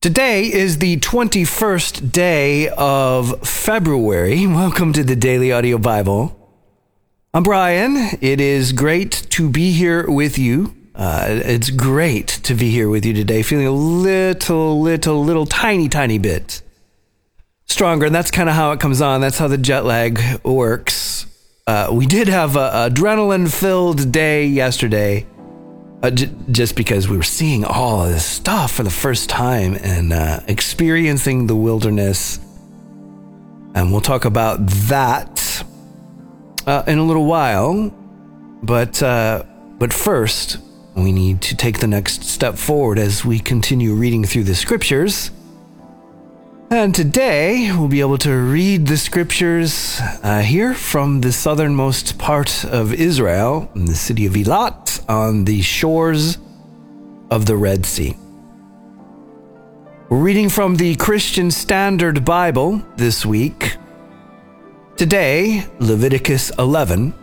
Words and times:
Today 0.00 0.44
is 0.44 0.78
the 0.78 0.98
21st 0.98 2.12
day 2.12 2.68
of 2.68 3.40
February. 3.40 4.46
Welcome 4.46 4.92
to 4.92 5.02
the 5.02 5.16
Daily 5.16 5.50
Audio 5.50 5.76
Bible. 5.76 6.54
I'm 7.34 7.42
Brian. 7.42 7.96
It 8.20 8.40
is 8.40 8.70
great 8.70 9.10
to 9.30 9.50
be 9.50 9.72
here 9.72 10.08
with 10.08 10.38
you. 10.38 10.72
Uh, 10.94 11.26
it's 11.28 11.70
great 11.70 12.28
to 12.28 12.54
be 12.54 12.70
here 12.70 12.88
with 12.88 13.04
you 13.04 13.12
today, 13.12 13.42
feeling 13.42 13.66
a 13.66 13.72
little, 13.72 14.80
little, 14.80 15.24
little 15.24 15.46
tiny, 15.46 15.88
tiny 15.88 16.18
bit 16.18 16.62
stronger. 17.64 18.06
And 18.06 18.14
that's 18.14 18.30
kind 18.30 18.48
of 18.48 18.54
how 18.54 18.70
it 18.70 18.78
comes 18.78 19.00
on. 19.00 19.20
That's 19.20 19.38
how 19.38 19.48
the 19.48 19.58
jet 19.58 19.84
lag 19.84 20.20
works. 20.44 21.26
Uh, 21.66 21.88
we 21.90 22.06
did 22.06 22.28
have 22.28 22.56
an 22.56 22.92
adrenaline 22.92 23.52
filled 23.52 24.12
day 24.12 24.46
yesterday 24.46 25.26
uh, 26.02 26.10
j- 26.10 26.30
just 26.50 26.76
because 26.76 27.08
we 27.08 27.16
were 27.16 27.22
seeing 27.22 27.64
all 27.64 28.06
this 28.06 28.24
stuff 28.24 28.72
for 28.72 28.82
the 28.82 28.90
first 28.90 29.28
time 29.28 29.74
and 29.82 30.12
uh, 30.12 30.40
experiencing 30.46 31.46
the 31.46 31.56
wilderness. 31.56 32.38
And 33.74 33.92
we'll 33.92 34.00
talk 34.00 34.24
about 34.24 34.58
that 34.88 35.64
uh, 36.66 36.84
in 36.86 36.98
a 36.98 37.04
little 37.04 37.26
while. 37.26 37.92
But, 38.62 39.02
uh, 39.02 39.44
but 39.78 39.92
first, 39.92 40.58
we 40.94 41.12
need 41.12 41.40
to 41.42 41.56
take 41.56 41.78
the 41.78 41.86
next 41.86 42.24
step 42.24 42.56
forward 42.56 42.98
as 42.98 43.24
we 43.24 43.38
continue 43.38 43.94
reading 43.94 44.24
through 44.24 44.44
the 44.44 44.54
scriptures. 44.54 45.30
And 46.70 46.94
today 46.94 47.72
we'll 47.72 47.88
be 47.88 48.00
able 48.00 48.18
to 48.18 48.30
read 48.30 48.88
the 48.88 48.98
scriptures 48.98 49.98
uh, 50.22 50.42
here 50.42 50.74
from 50.74 51.22
the 51.22 51.32
southernmost 51.32 52.18
part 52.18 52.62
of 52.62 52.92
Israel, 52.92 53.70
in 53.74 53.86
the 53.86 53.94
city 53.94 54.26
of 54.26 54.34
Eilat, 54.34 55.02
on 55.08 55.46
the 55.46 55.62
shores 55.62 56.36
of 57.30 57.46
the 57.46 57.56
Red 57.56 57.86
Sea. 57.86 58.14
We're 60.10 60.18
reading 60.18 60.50
from 60.50 60.76
the 60.76 60.94
Christian 60.96 61.50
Standard 61.50 62.22
Bible 62.26 62.82
this 62.96 63.24
week. 63.24 63.76
Today, 64.98 65.64
Leviticus 65.78 66.50
11 66.58 67.14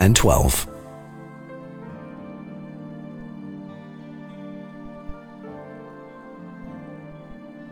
and 0.00 0.14
12. 0.14 0.75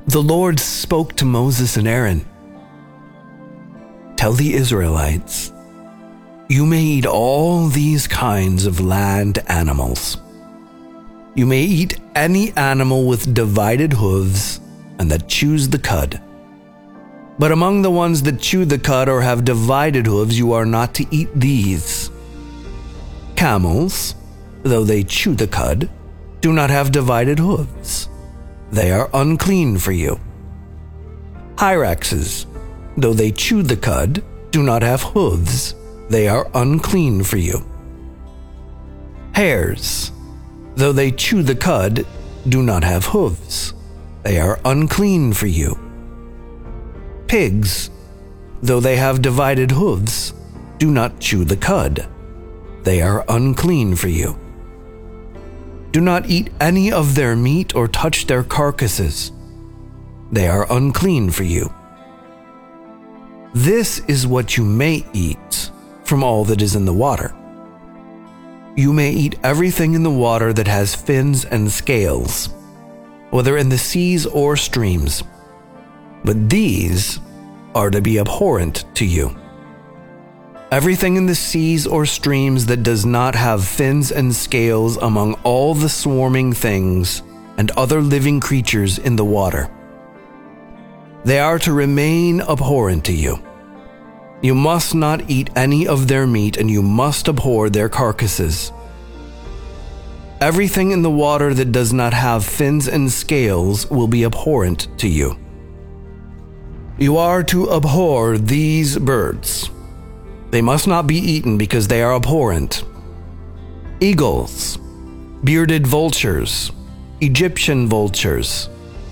The 0.06 0.22
Lord 0.22 0.60
spoke 0.60 1.16
to 1.16 1.24
Moses 1.24 1.78
and 1.78 1.88
Aaron 1.88 2.26
Tell 4.16 4.34
the 4.34 4.52
Israelites, 4.52 5.50
you 6.46 6.66
may 6.66 6.82
eat 6.82 7.06
all 7.06 7.68
these 7.68 8.06
kinds 8.06 8.66
of 8.66 8.80
land 8.80 9.38
animals. 9.48 10.18
You 11.34 11.46
may 11.46 11.62
eat 11.62 11.98
any 12.14 12.52
animal 12.52 13.06
with 13.06 13.32
divided 13.32 13.94
hooves 13.94 14.60
and 14.98 15.10
that 15.10 15.26
chews 15.26 15.70
the 15.70 15.78
cud. 15.78 16.20
But 17.38 17.50
among 17.50 17.80
the 17.80 17.90
ones 17.90 18.22
that 18.24 18.40
chew 18.40 18.66
the 18.66 18.78
cud 18.78 19.08
or 19.08 19.22
have 19.22 19.46
divided 19.46 20.06
hooves, 20.06 20.38
you 20.38 20.52
are 20.52 20.66
not 20.66 20.94
to 20.96 21.06
eat 21.10 21.30
these. 21.34 22.10
Camels, 23.36 24.14
though 24.64 24.84
they 24.84 25.02
chew 25.02 25.34
the 25.34 25.48
cud, 25.48 25.88
do 26.42 26.52
not 26.52 26.68
have 26.68 26.92
divided 26.92 27.38
hooves 27.38 28.10
they 28.74 28.90
are 28.90 29.08
unclean 29.14 29.78
for 29.78 29.92
you. 29.92 30.18
Hyraxes, 31.54 32.46
though 32.96 33.12
they 33.14 33.30
chew 33.30 33.62
the 33.62 33.76
cud, 33.76 34.22
do 34.50 34.64
not 34.64 34.82
have 34.82 35.02
hooves, 35.02 35.76
they 36.10 36.26
are 36.26 36.50
unclean 36.54 37.22
for 37.22 37.36
you. 37.36 37.64
Hares, 39.32 40.10
though 40.74 40.92
they 40.92 41.12
chew 41.12 41.44
the 41.44 41.54
cud, 41.54 42.04
do 42.48 42.62
not 42.62 42.82
have 42.82 43.06
hooves, 43.06 43.74
they 44.24 44.40
are 44.40 44.58
unclean 44.64 45.32
for 45.32 45.46
you. 45.46 45.78
Pigs, 47.28 47.90
though 48.60 48.80
they 48.80 48.96
have 48.96 49.22
divided 49.22 49.70
hooves, 49.70 50.34
do 50.78 50.90
not 50.90 51.20
chew 51.20 51.44
the 51.44 51.56
cud, 51.56 52.08
they 52.82 53.00
are 53.00 53.24
unclean 53.28 53.94
for 53.94 54.08
you. 54.08 54.36
Do 55.94 56.00
not 56.00 56.28
eat 56.28 56.50
any 56.60 56.90
of 56.90 57.14
their 57.14 57.36
meat 57.36 57.76
or 57.76 57.86
touch 57.86 58.26
their 58.26 58.42
carcasses. 58.42 59.30
They 60.32 60.48
are 60.48 60.66
unclean 60.68 61.30
for 61.30 61.44
you. 61.44 61.72
This 63.54 64.00
is 64.08 64.26
what 64.26 64.56
you 64.56 64.64
may 64.64 65.06
eat 65.12 65.70
from 66.02 66.24
all 66.24 66.44
that 66.46 66.60
is 66.60 66.74
in 66.74 66.84
the 66.84 66.92
water. 66.92 67.32
You 68.74 68.92
may 68.92 69.12
eat 69.12 69.38
everything 69.44 69.94
in 69.94 70.02
the 70.02 70.10
water 70.10 70.52
that 70.52 70.66
has 70.66 70.96
fins 70.96 71.44
and 71.44 71.70
scales, 71.70 72.48
whether 73.30 73.56
in 73.56 73.68
the 73.68 73.78
seas 73.78 74.26
or 74.26 74.56
streams, 74.56 75.22
but 76.24 76.50
these 76.50 77.20
are 77.72 77.90
to 77.90 78.00
be 78.00 78.18
abhorrent 78.18 78.84
to 78.96 79.04
you. 79.04 79.36
Everything 80.74 81.14
in 81.14 81.26
the 81.26 81.36
seas 81.36 81.86
or 81.86 82.04
streams 82.04 82.66
that 82.66 82.82
does 82.82 83.06
not 83.06 83.36
have 83.36 83.64
fins 83.64 84.10
and 84.10 84.34
scales 84.34 84.96
among 84.96 85.34
all 85.44 85.72
the 85.72 85.88
swarming 85.88 86.52
things 86.52 87.22
and 87.56 87.70
other 87.76 88.02
living 88.02 88.40
creatures 88.40 88.98
in 88.98 89.14
the 89.14 89.24
water. 89.24 89.70
They 91.24 91.38
are 91.38 91.60
to 91.60 91.72
remain 91.72 92.40
abhorrent 92.40 93.04
to 93.04 93.12
you. 93.12 93.38
You 94.42 94.56
must 94.56 94.96
not 94.96 95.30
eat 95.30 95.48
any 95.54 95.86
of 95.86 96.08
their 96.08 96.26
meat, 96.26 96.56
and 96.56 96.68
you 96.68 96.82
must 96.82 97.28
abhor 97.28 97.70
their 97.70 97.88
carcasses. 97.88 98.72
Everything 100.40 100.90
in 100.90 101.02
the 101.02 101.18
water 101.24 101.54
that 101.54 101.70
does 101.70 101.92
not 101.92 102.12
have 102.12 102.44
fins 102.44 102.88
and 102.88 103.12
scales 103.12 103.88
will 103.92 104.08
be 104.08 104.24
abhorrent 104.24 104.88
to 104.98 105.06
you. 105.06 105.38
You 106.98 107.16
are 107.16 107.44
to 107.44 107.70
abhor 107.70 108.38
these 108.38 108.98
birds 108.98 109.70
they 110.54 110.62
must 110.62 110.86
not 110.86 111.08
be 111.08 111.16
eaten 111.16 111.58
because 111.58 111.88
they 111.88 112.00
are 112.00 112.14
abhorrent. 112.14 112.84
Eagles, 113.98 114.78
bearded 115.42 115.84
vultures, 115.84 116.70
Egyptian 117.20 117.88
vultures, 117.88 118.68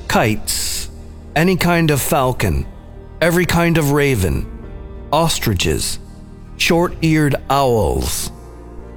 kites, 0.07 0.89
any 1.35 1.57
kind 1.57 1.91
of 1.91 2.01
falcon, 2.01 2.65
every 3.21 3.45
kind 3.45 3.77
of 3.77 3.91
raven, 3.91 4.47
ostriches, 5.11 5.99
short 6.59 6.95
eared 7.03 7.35
owls, 7.51 8.31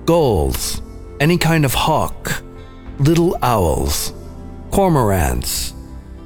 gulls, 0.06 0.84
any 1.20 1.40
kind 1.40 1.66
of 1.66 1.74
hawk, 1.74 2.44
little 3.00 3.36
owls, 3.42 4.14
cormorants, 4.70 5.74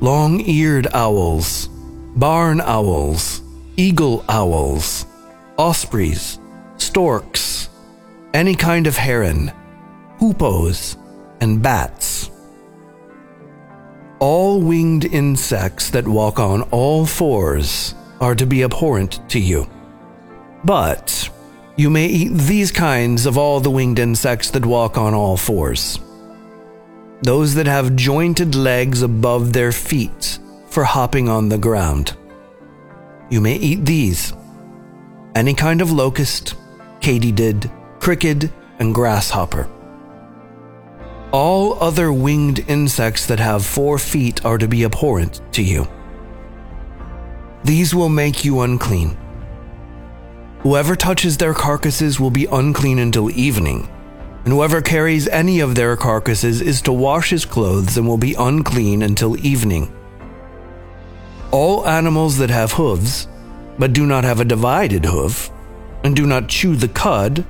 long 0.01 0.41
eared 0.41 0.85
owls, 0.93 1.69
barn 2.17 2.59
owls, 2.59 3.41
eagle 3.77 4.25
owls 4.27 5.05
ospreys, 5.59 6.39
storks, 6.77 7.69
any 8.33 8.55
kind 8.55 8.87
of 8.87 8.95
heron, 8.95 9.51
hoopoes, 10.17 10.95
and 11.41 11.61
bats. 11.61 12.31
All 14.19 14.61
winged 14.61 15.03
insects 15.03 15.89
that 15.89 16.07
walk 16.07 16.39
on 16.39 16.61
all 16.71 17.05
fours 17.05 17.93
are 18.21 18.35
to 18.35 18.45
be 18.45 18.63
abhorrent 18.63 19.19
to 19.29 19.39
you. 19.39 19.67
But 20.63 21.29
you 21.75 21.89
may 21.89 22.07
eat 22.07 22.33
these 22.33 22.71
kinds 22.71 23.25
of 23.25 23.37
all 23.37 23.59
the 23.59 23.71
winged 23.71 23.99
insects 23.99 24.49
that 24.51 24.65
walk 24.65 24.97
on 24.97 25.13
all 25.13 25.35
fours. 25.35 25.99
Those 27.21 27.53
that 27.55 27.67
have 27.67 27.97
jointed 27.97 28.55
legs 28.55 29.01
above 29.01 29.51
their 29.51 29.73
feet 29.73 30.39
for 30.69 30.85
hopping 30.85 31.27
on 31.27 31.49
the 31.49 31.57
ground. 31.57 32.15
You 33.29 33.41
may 33.41 33.55
eat 33.55 33.85
these 33.85 34.33
any 35.39 35.53
kind 35.53 35.79
of 35.79 35.89
locust, 35.89 36.55
katydid, 36.99 37.71
cricket, 38.01 38.51
and 38.79 38.93
grasshopper. 38.93 39.69
All 41.31 41.81
other 41.81 42.11
winged 42.11 42.65
insects 42.67 43.25
that 43.27 43.39
have 43.39 43.65
four 43.65 43.97
feet 43.97 44.43
are 44.43 44.57
to 44.57 44.67
be 44.67 44.83
abhorrent 44.83 45.39
to 45.53 45.63
you. 45.63 45.87
These 47.63 47.95
will 47.95 48.09
make 48.09 48.43
you 48.43 48.59
unclean. 48.59 49.17
Whoever 50.59 50.97
touches 50.97 51.37
their 51.37 51.53
carcasses 51.53 52.19
will 52.19 52.31
be 52.31 52.45
unclean 52.47 52.99
until 52.99 53.31
evening, 53.31 53.87
and 54.43 54.51
whoever 54.51 54.81
carries 54.81 55.29
any 55.29 55.61
of 55.61 55.73
their 55.73 55.95
carcasses 55.95 56.59
is 56.59 56.81
to 56.81 56.91
wash 56.91 57.29
his 57.29 57.45
clothes 57.45 57.97
and 57.97 58.05
will 58.05 58.17
be 58.17 58.33
unclean 58.33 59.03
until 59.03 59.39
evening. 59.45 59.89
All 61.51 61.87
animals 61.87 62.37
that 62.39 62.49
have 62.49 62.73
hooves, 62.73 63.29
but 63.79 63.93
do 63.93 64.05
not 64.05 64.25
have 64.25 64.41
a 64.41 64.45
divided 64.45 65.05
hoof, 65.05 65.49
and 66.03 66.15
do 66.15 66.27
not 66.27 66.49
chew 66.49 66.75
the 66.75 66.87
cud, 66.89 67.45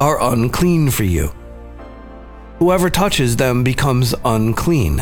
are 0.00 0.20
unclean 0.20 0.90
for 0.90 1.04
you. 1.04 1.32
Whoever 2.58 2.90
touches 2.90 3.36
them 3.36 3.62
becomes 3.62 4.14
unclean. 4.24 5.00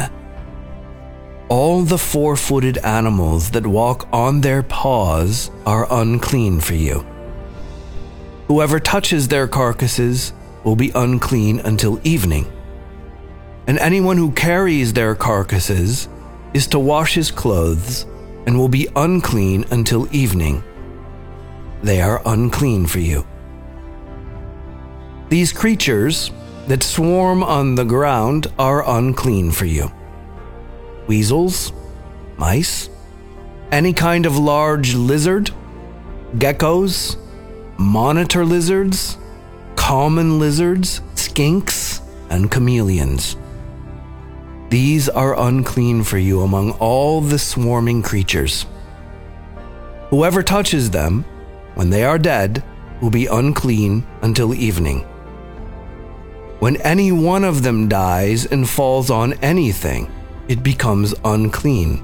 All 1.49 1.82
the 1.82 1.99
four 1.99 2.37
footed 2.37 2.76
animals 2.78 3.50
that 3.52 3.67
walk 3.67 4.06
on 4.12 4.43
their 4.43 4.62
paws 4.62 5.50
are 5.64 5.87
unclean 5.90 6.61
for 6.61 6.75
you. 6.75 7.06
Whoever 8.49 8.79
touches 8.79 9.29
their 9.29 9.49
carcasses 9.49 10.34
will 10.64 10.76
be 10.76 10.93
unclean 10.94 11.61
until 11.61 12.00
evening. 12.05 12.46
And 13.67 13.79
anyone 13.79 14.19
who 14.19 14.32
carries 14.32 14.93
their 14.93 15.14
carcasses 15.14 16.08
is 16.52 16.67
to 16.69 16.79
wash 16.79 17.14
his 17.14 17.31
clothes 17.31 18.06
and 18.46 18.58
will 18.58 18.69
be 18.69 18.88
unclean 18.96 19.64
until 19.70 20.08
evening. 20.14 20.62
They 21.82 22.00
are 22.00 22.22
unclean 22.25 22.87
for 22.87 23.00
you. 23.00 23.26
These 25.28 25.52
creatures 25.52 26.31
that 26.69 26.82
swarm 26.82 27.43
on 27.43 27.75
the 27.75 27.84
ground 27.84 28.46
are 28.58 28.88
unclean 28.88 29.50
for 29.50 29.66
you. 29.66 29.90
Weasels, 31.06 31.72
mice, 32.37 32.88
any 33.70 33.93
kind 33.93 34.26
of 34.26 34.38
large 34.38 34.94
lizard, 34.94 35.50
geckos, 36.37 37.16
monitor 37.78 38.44
lizards, 38.44 39.19
common 39.75 40.38
lizards, 40.38 41.00
skinks, 41.14 42.00
and 42.31 42.50
chameleons. 42.50 43.37
These 44.68 45.08
are 45.08 45.38
unclean 45.38 46.02
for 46.02 46.18
you 46.18 46.42
among 46.42 46.72
all 46.72 47.20
the 47.20 47.38
swarming 47.38 48.02
creatures. 48.02 48.66
Whoever 50.10 50.42
touches 50.42 50.90
them, 50.90 51.24
when 51.74 51.90
they 51.90 52.04
are 52.04 52.18
dead, 52.18 52.64
will 53.00 53.10
be 53.10 53.26
unclean 53.26 54.04
until 54.22 54.54
evening. 54.54 55.00
When 56.58 56.76
any 56.78 57.12
one 57.12 57.44
of 57.44 57.62
them 57.62 57.86
dies 57.88 58.46
and 58.46 58.68
falls 58.68 59.10
on 59.10 59.34
anything, 59.34 60.10
it 60.48 60.62
becomes 60.62 61.14
unclean. 61.24 62.02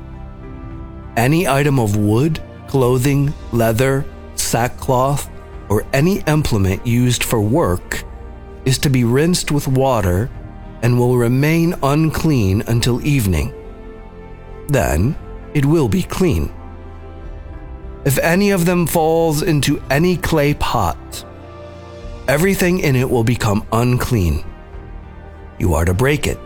Any 1.16 1.48
item 1.48 1.80
of 1.80 1.96
wood, 1.96 2.40
clothing, 2.68 3.32
leather, 3.50 4.04
sackcloth, 4.36 5.28
or 5.68 5.84
any 5.92 6.20
implement 6.28 6.86
used 6.86 7.24
for 7.24 7.40
work 7.40 8.04
is 8.64 8.78
to 8.78 8.90
be 8.90 9.04
rinsed 9.04 9.50
with 9.50 9.66
water 9.66 10.30
and 10.82 10.98
will 10.98 11.16
remain 11.16 11.74
unclean 11.82 12.62
until 12.66 13.04
evening. 13.06 13.54
Then 14.68 15.16
it 15.54 15.64
will 15.64 15.88
be 15.88 16.02
clean. 16.02 16.52
If 18.04 18.18
any 18.18 18.50
of 18.50 18.66
them 18.66 18.86
falls 18.86 19.42
into 19.42 19.80
any 19.90 20.16
clay 20.16 20.54
pot, 20.54 21.24
everything 22.26 22.80
in 22.80 22.96
it 22.96 23.08
will 23.08 23.24
become 23.24 23.66
unclean. 23.72 24.44
You 25.58 25.74
are 25.74 25.84
to 25.84 25.94
break 25.94 26.26
it. 26.26 26.38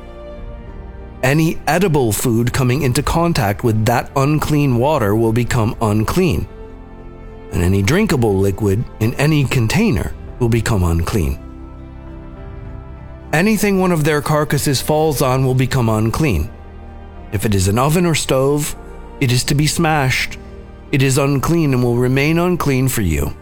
Any 1.22 1.58
edible 1.66 2.12
food 2.12 2.52
coming 2.52 2.82
into 2.82 3.02
contact 3.02 3.64
with 3.64 3.86
that 3.86 4.10
unclean 4.16 4.76
water 4.76 5.16
will 5.16 5.32
become 5.32 5.74
unclean, 5.80 6.46
and 7.52 7.62
any 7.62 7.82
drinkable 7.82 8.38
liquid 8.38 8.84
in 9.00 9.14
any 9.14 9.44
container 9.44 10.12
will 10.38 10.50
become 10.50 10.84
unclean. 10.84 11.45
Anything 13.32 13.80
one 13.80 13.92
of 13.92 14.04
their 14.04 14.22
carcasses 14.22 14.80
falls 14.80 15.20
on 15.20 15.44
will 15.44 15.54
become 15.54 15.88
unclean. 15.88 16.50
If 17.32 17.44
it 17.44 17.54
is 17.54 17.68
an 17.68 17.78
oven 17.78 18.06
or 18.06 18.14
stove, 18.14 18.76
it 19.20 19.32
is 19.32 19.44
to 19.44 19.54
be 19.54 19.66
smashed. 19.66 20.38
It 20.92 21.02
is 21.02 21.18
unclean 21.18 21.74
and 21.74 21.82
will 21.82 21.96
remain 21.96 22.38
unclean 22.38 22.88
for 22.88 23.02
you. 23.02 23.36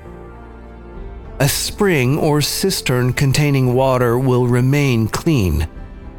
A 1.38 1.48
spring 1.48 2.16
or 2.18 2.40
cistern 2.40 3.12
containing 3.12 3.74
water 3.74 4.18
will 4.18 4.46
remain 4.46 5.08
clean, 5.08 5.68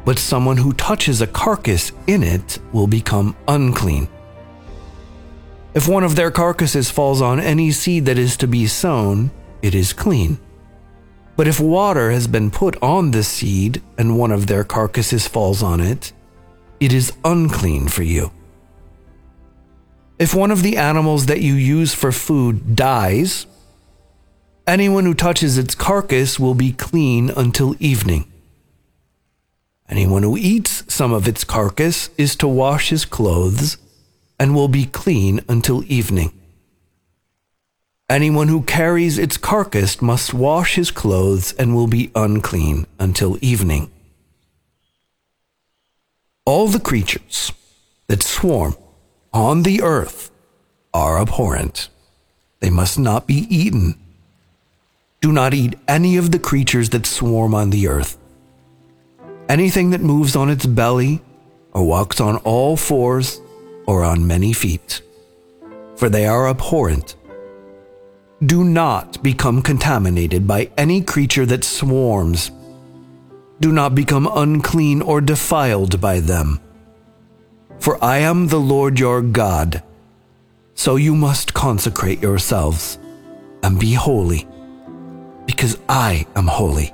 but 0.04 0.18
someone 0.18 0.58
who 0.58 0.72
touches 0.72 1.20
a 1.20 1.26
carcass 1.26 1.90
in 2.06 2.22
it 2.22 2.58
will 2.72 2.86
become 2.86 3.36
unclean. 3.48 4.08
If 5.74 5.88
one 5.88 6.04
of 6.04 6.16
their 6.16 6.30
carcasses 6.30 6.90
falls 6.90 7.20
on 7.20 7.40
any 7.40 7.70
seed 7.72 8.06
that 8.06 8.18
is 8.18 8.36
to 8.38 8.46
be 8.46 8.66
sown, 8.66 9.30
it 9.60 9.74
is 9.74 9.92
clean. 9.92 10.38
But 11.36 11.46
if 11.46 11.60
water 11.60 12.10
has 12.10 12.26
been 12.26 12.50
put 12.50 12.82
on 12.82 13.10
the 13.10 13.22
seed 13.22 13.82
and 13.98 14.18
one 14.18 14.32
of 14.32 14.46
their 14.46 14.64
carcasses 14.64 15.28
falls 15.28 15.62
on 15.62 15.80
it, 15.80 16.12
it 16.80 16.92
is 16.92 17.12
unclean 17.24 17.88
for 17.88 18.02
you. 18.02 18.30
If 20.18 20.34
one 20.34 20.50
of 20.50 20.62
the 20.62 20.78
animals 20.78 21.26
that 21.26 21.42
you 21.42 21.54
use 21.54 21.92
for 21.92 22.10
food 22.10 22.74
dies, 22.74 23.46
anyone 24.66 25.04
who 25.04 25.12
touches 25.12 25.58
its 25.58 25.74
carcass 25.74 26.38
will 26.40 26.54
be 26.54 26.72
clean 26.72 27.30
until 27.36 27.76
evening. 27.78 28.32
Anyone 29.88 30.22
who 30.22 30.38
eats 30.38 30.82
some 30.92 31.12
of 31.12 31.28
its 31.28 31.44
carcass 31.44 32.08
is 32.16 32.34
to 32.36 32.48
wash 32.48 32.88
his 32.88 33.04
clothes 33.04 33.76
and 34.40 34.54
will 34.54 34.68
be 34.68 34.86
clean 34.86 35.40
until 35.48 35.84
evening. 35.84 36.35
Anyone 38.08 38.46
who 38.46 38.62
carries 38.62 39.18
its 39.18 39.36
carcass 39.36 40.00
must 40.00 40.32
wash 40.32 40.76
his 40.76 40.92
clothes 40.92 41.52
and 41.54 41.74
will 41.74 41.88
be 41.88 42.12
unclean 42.14 42.86
until 43.00 43.36
evening. 43.40 43.90
All 46.44 46.68
the 46.68 46.78
creatures 46.78 47.50
that 48.06 48.22
swarm 48.22 48.76
on 49.32 49.64
the 49.64 49.82
earth 49.82 50.30
are 50.94 51.20
abhorrent. 51.20 51.88
They 52.60 52.70
must 52.70 52.96
not 52.96 53.26
be 53.26 53.44
eaten. 53.50 53.98
Do 55.20 55.32
not 55.32 55.52
eat 55.52 55.76
any 55.88 56.16
of 56.16 56.30
the 56.30 56.38
creatures 56.38 56.90
that 56.90 57.06
swarm 57.06 57.56
on 57.56 57.70
the 57.70 57.88
earth. 57.88 58.16
Anything 59.48 59.90
that 59.90 60.00
moves 60.00 60.36
on 60.36 60.48
its 60.48 60.64
belly, 60.64 61.22
or 61.72 61.82
walks 61.82 62.20
on 62.20 62.36
all 62.38 62.76
fours, 62.76 63.40
or 63.84 64.04
on 64.04 64.28
many 64.28 64.52
feet, 64.52 65.02
for 65.96 66.08
they 66.08 66.26
are 66.26 66.48
abhorrent 66.48 67.16
do 68.44 68.64
not 68.64 69.22
become 69.22 69.62
contaminated 69.62 70.46
by 70.46 70.70
any 70.76 71.00
creature 71.00 71.46
that 71.46 71.64
swarms. 71.64 72.50
Do 73.60 73.72
not 73.72 73.94
become 73.94 74.28
unclean 74.30 75.00
or 75.00 75.22
defiled 75.22 76.00
by 76.00 76.20
them. 76.20 76.60
For 77.78 78.02
I 78.04 78.18
am 78.18 78.48
the 78.48 78.60
Lord 78.60 79.00
your 79.00 79.22
God. 79.22 79.82
So 80.74 80.96
you 80.96 81.16
must 81.16 81.54
consecrate 81.54 82.20
yourselves 82.20 82.98
and 83.62 83.80
be 83.80 83.94
holy, 83.94 84.46
because 85.46 85.78
I 85.88 86.26
am 86.36 86.46
holy. 86.46 86.92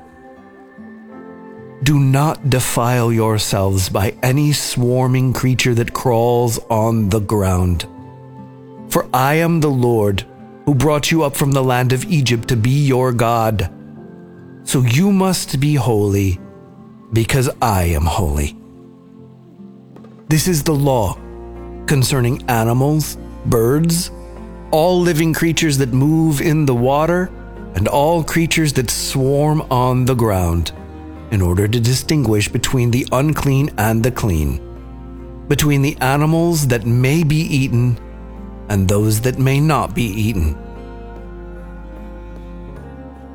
Do 1.82 1.98
not 1.98 2.48
defile 2.48 3.12
yourselves 3.12 3.88
by 3.88 4.16
any 4.22 4.52
swarming 4.52 5.32
creature 5.32 5.74
that 5.74 5.92
crawls 5.92 6.60
on 6.70 7.08
the 7.08 7.18
ground. 7.18 7.88
For 8.88 9.08
I 9.12 9.34
am 9.34 9.60
the 9.60 9.70
Lord 9.70 10.24
who 10.64 10.74
brought 10.74 11.10
you 11.10 11.22
up 11.22 11.36
from 11.36 11.52
the 11.52 11.62
land 11.62 11.92
of 11.92 12.04
Egypt 12.04 12.48
to 12.48 12.56
be 12.56 12.86
your 12.86 13.12
God. 13.12 13.70
So 14.64 14.82
you 14.82 15.12
must 15.12 15.60
be 15.60 15.74
holy, 15.74 16.38
because 17.12 17.50
I 17.60 17.84
am 17.84 18.04
holy. 18.04 18.56
This 20.28 20.46
is 20.48 20.62
the 20.62 20.74
law 20.74 21.18
concerning 21.86 22.48
animals, 22.48 23.18
birds, 23.46 24.10
all 24.70 25.00
living 25.00 25.34
creatures 25.34 25.76
that 25.78 25.92
move 25.92 26.40
in 26.40 26.64
the 26.64 26.74
water, 26.74 27.30
and 27.74 27.88
all 27.88 28.22
creatures 28.22 28.72
that 28.74 28.90
swarm 28.90 29.62
on 29.62 30.04
the 30.04 30.14
ground, 30.14 30.72
in 31.32 31.42
order 31.42 31.66
to 31.66 31.80
distinguish 31.80 32.48
between 32.48 32.90
the 32.90 33.06
unclean 33.12 33.70
and 33.78 34.02
the 34.02 34.10
clean, 34.10 34.60
between 35.48 35.82
the 35.82 35.96
animals 36.00 36.68
that 36.68 36.86
may 36.86 37.24
be 37.24 37.40
eaten 37.40 37.98
and 38.72 38.88
those 38.88 39.20
that 39.20 39.38
may 39.38 39.60
not 39.60 39.94
be 39.94 40.04
eaten. 40.04 40.56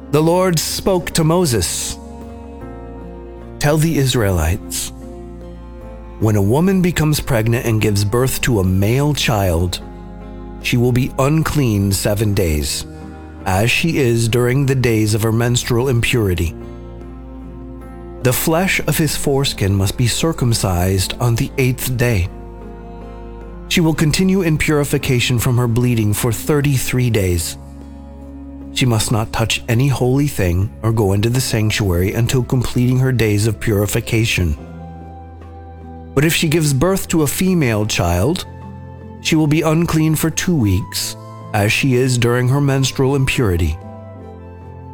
The 0.10 0.22
Lord 0.22 0.58
spoke 0.58 1.12
to 1.12 1.24
Moses 1.24 1.96
Tell 3.60 3.77
the 3.77 4.00
Israelites, 4.00 4.91
when 6.20 6.38
a 6.38 6.41
woman 6.41 6.82
becomes 6.82 7.20
pregnant 7.20 7.67
and 7.67 7.79
gives 7.79 8.03
birth 8.03 8.41
to 8.41 8.60
a 8.60 8.63
male 8.63 9.13
child, 9.13 9.79
she 10.63 10.75
will 10.75 10.91
be 10.91 11.12
unclean 11.20 11.91
seven 11.91 12.34
days, 12.34 12.88
as 13.46 13.70
she 13.70 13.98
is 13.98 14.27
during 14.27 14.65
the 14.65 14.74
days 14.74 15.13
of 15.13 15.22
her 15.22 15.32
menstrual 15.32 15.88
impurity. 15.88 16.56
The 18.24 18.34
flesh 18.34 18.79
of 18.88 18.98
his 18.98 19.15
foreskin 19.15 19.75
must 19.75 19.98
be 19.98 20.08
circumcised 20.08 21.13
on 21.20 21.36
the 21.36 21.51
eighth 21.60 21.96
day. 21.96 22.27
She 23.70 23.82
will 23.82 23.94
continue 23.94 24.42
in 24.42 24.58
purification 24.58 25.40
from 25.40 25.58
her 25.58 25.68
bleeding 25.68 26.14
for 26.14 26.32
33 26.32 27.10
days. 27.10 27.58
She 28.74 28.86
must 28.86 29.12
not 29.12 29.34
touch 29.34 29.64
any 29.68 29.88
holy 29.88 30.28
thing 30.28 30.72
or 30.84 30.92
go 30.94 31.14
into 31.14 31.30
the 31.30 31.42
sanctuary 31.42 32.14
until 32.14 32.44
completing 32.44 33.00
her 33.00 33.12
days 33.12 33.48
of 33.48 33.60
purification. 33.60 34.56
But 36.14 36.24
if 36.24 36.34
she 36.34 36.48
gives 36.48 36.74
birth 36.74 37.08
to 37.10 37.24
a 37.24 37.28
female 37.28 37.86
child, 37.86 38.46
she 39.22 39.36
will 39.36 39.48
be 39.48 39.62
unclean 39.62 40.16
for 40.16 40.30
two 40.30 40.56
weeks, 40.56 41.16
as 41.54 41.74
she 41.74 41.96
is 41.96 42.18
during 42.18 42.48
her 42.48 42.62
menstrual 42.62 43.16
impurity. 43.16 43.78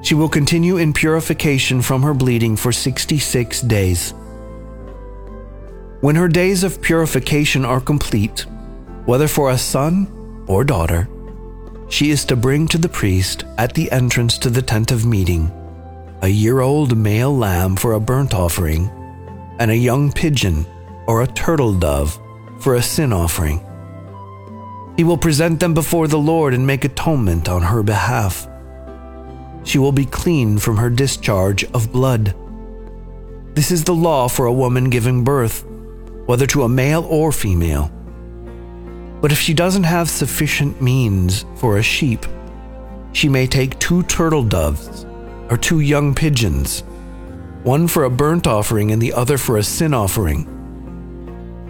She 0.01 0.15
will 0.15 0.29
continue 0.29 0.77
in 0.77 0.93
purification 0.93 1.81
from 1.81 2.01
her 2.03 2.13
bleeding 2.13 2.55
for 2.57 2.71
66 2.71 3.61
days. 3.61 4.13
When 6.01 6.15
her 6.15 6.27
days 6.27 6.63
of 6.63 6.81
purification 6.81 7.63
are 7.63 7.79
complete, 7.79 8.45
whether 9.05 9.27
for 9.27 9.51
a 9.51 9.57
son 9.57 10.07
or 10.47 10.63
daughter, 10.63 11.07
she 11.89 12.09
is 12.09 12.25
to 12.25 12.35
bring 12.35 12.67
to 12.67 12.77
the 12.77 12.89
priest 12.89 13.45
at 13.57 13.73
the 13.73 13.91
entrance 13.91 14.37
to 14.39 14.49
the 14.49 14.61
tent 14.61 14.91
of 14.91 15.05
meeting 15.05 15.51
a 16.23 16.27
year 16.29 16.61
old 16.61 16.97
male 16.97 17.35
lamb 17.35 17.75
for 17.75 17.93
a 17.93 17.99
burnt 17.99 18.33
offering, 18.33 18.89
and 19.59 19.69
a 19.69 19.75
young 19.75 20.09
pigeon 20.09 20.65
or 21.05 21.21
a 21.21 21.27
turtle 21.27 21.73
dove 21.73 22.17
for 22.61 22.75
a 22.75 22.81
sin 22.81 23.11
offering. 23.11 23.59
He 24.95 25.03
will 25.03 25.17
present 25.17 25.59
them 25.59 25.73
before 25.73 26.07
the 26.07 26.17
Lord 26.17 26.53
and 26.53 26.65
make 26.65 26.85
atonement 26.85 27.49
on 27.49 27.61
her 27.61 27.83
behalf. 27.83 28.47
She 29.65 29.77
will 29.77 29.91
be 29.91 30.05
clean 30.05 30.57
from 30.57 30.77
her 30.77 30.89
discharge 30.89 31.65
of 31.73 31.91
blood. 31.91 32.33
This 33.53 33.69
is 33.69 33.83
the 33.83 33.93
law 33.93 34.29
for 34.29 34.45
a 34.45 34.53
woman 34.53 34.89
giving 34.89 35.25
birth, 35.25 35.65
whether 36.25 36.47
to 36.47 36.63
a 36.63 36.69
male 36.69 37.03
or 37.03 37.33
female. 37.33 37.91
But 39.23 39.31
if 39.31 39.39
she 39.39 39.53
doesn't 39.53 39.83
have 39.83 40.09
sufficient 40.09 40.81
means 40.81 41.45
for 41.55 41.77
a 41.77 41.81
sheep, 41.81 42.25
she 43.13 43.29
may 43.29 43.47
take 43.47 43.79
two 43.79 44.03
turtle 44.03 44.43
doves 44.43 45.05
or 45.49 45.55
two 45.55 45.79
young 45.79 46.13
pigeons, 46.13 46.81
one 47.63 47.87
for 47.87 48.03
a 48.03 48.09
burnt 48.09 48.47
offering 48.47 48.91
and 48.91 49.01
the 49.01 49.13
other 49.13 49.37
for 49.37 49.55
a 49.55 49.63
sin 49.63 49.93
offering. 49.93 50.43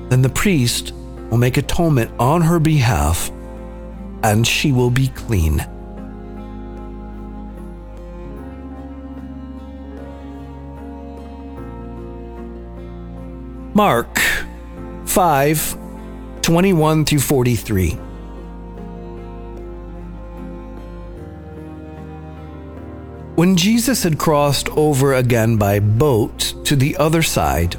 Then 0.09 0.23
the 0.23 0.29
priest 0.29 0.93
will 1.29 1.37
make 1.37 1.57
atonement 1.57 2.09
on 2.17 2.41
her 2.41 2.57
behalf, 2.57 3.29
and 4.23 4.47
she 4.47 4.71
will 4.71 4.89
be 4.89 5.09
clean. 5.09 5.63
Mark 13.75 14.17
5 15.05 15.82
21 16.43 17.05
through 17.05 17.19
43. 17.19 17.91
When 23.35 23.55
Jesus 23.55 24.03
had 24.03 24.19
crossed 24.19 24.67
over 24.71 25.13
again 25.13 25.55
by 25.55 25.79
boat 25.79 26.53
to 26.65 26.75
the 26.75 26.97
other 26.97 27.23
side, 27.23 27.77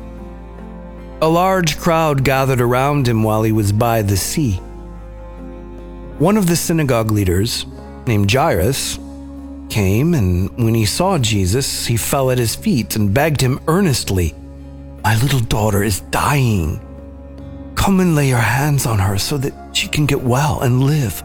a 1.20 1.28
large 1.28 1.78
crowd 1.78 2.24
gathered 2.24 2.62
around 2.62 3.06
him 3.06 3.22
while 3.22 3.42
he 3.42 3.52
was 3.52 3.70
by 3.70 4.00
the 4.00 4.16
sea. 4.16 4.54
One 6.18 6.38
of 6.38 6.46
the 6.46 6.56
synagogue 6.56 7.10
leaders, 7.10 7.66
named 8.06 8.32
Jairus, 8.32 8.98
came, 9.68 10.14
and 10.14 10.50
when 10.56 10.74
he 10.74 10.86
saw 10.86 11.18
Jesus, 11.18 11.84
he 11.84 11.98
fell 11.98 12.30
at 12.30 12.38
his 12.38 12.54
feet 12.54 12.96
and 12.96 13.12
begged 13.12 13.42
him 13.42 13.60
earnestly, 13.68 14.34
My 15.02 15.20
little 15.20 15.40
daughter 15.40 15.82
is 15.82 16.00
dying. 16.00 16.83
Come 17.84 18.00
and 18.00 18.14
lay 18.14 18.28
your 18.28 18.38
hands 18.38 18.86
on 18.86 18.98
her 18.98 19.18
so 19.18 19.36
that 19.36 19.52
she 19.76 19.88
can 19.88 20.06
get 20.06 20.22
well 20.22 20.62
and 20.62 20.84
live. 20.84 21.22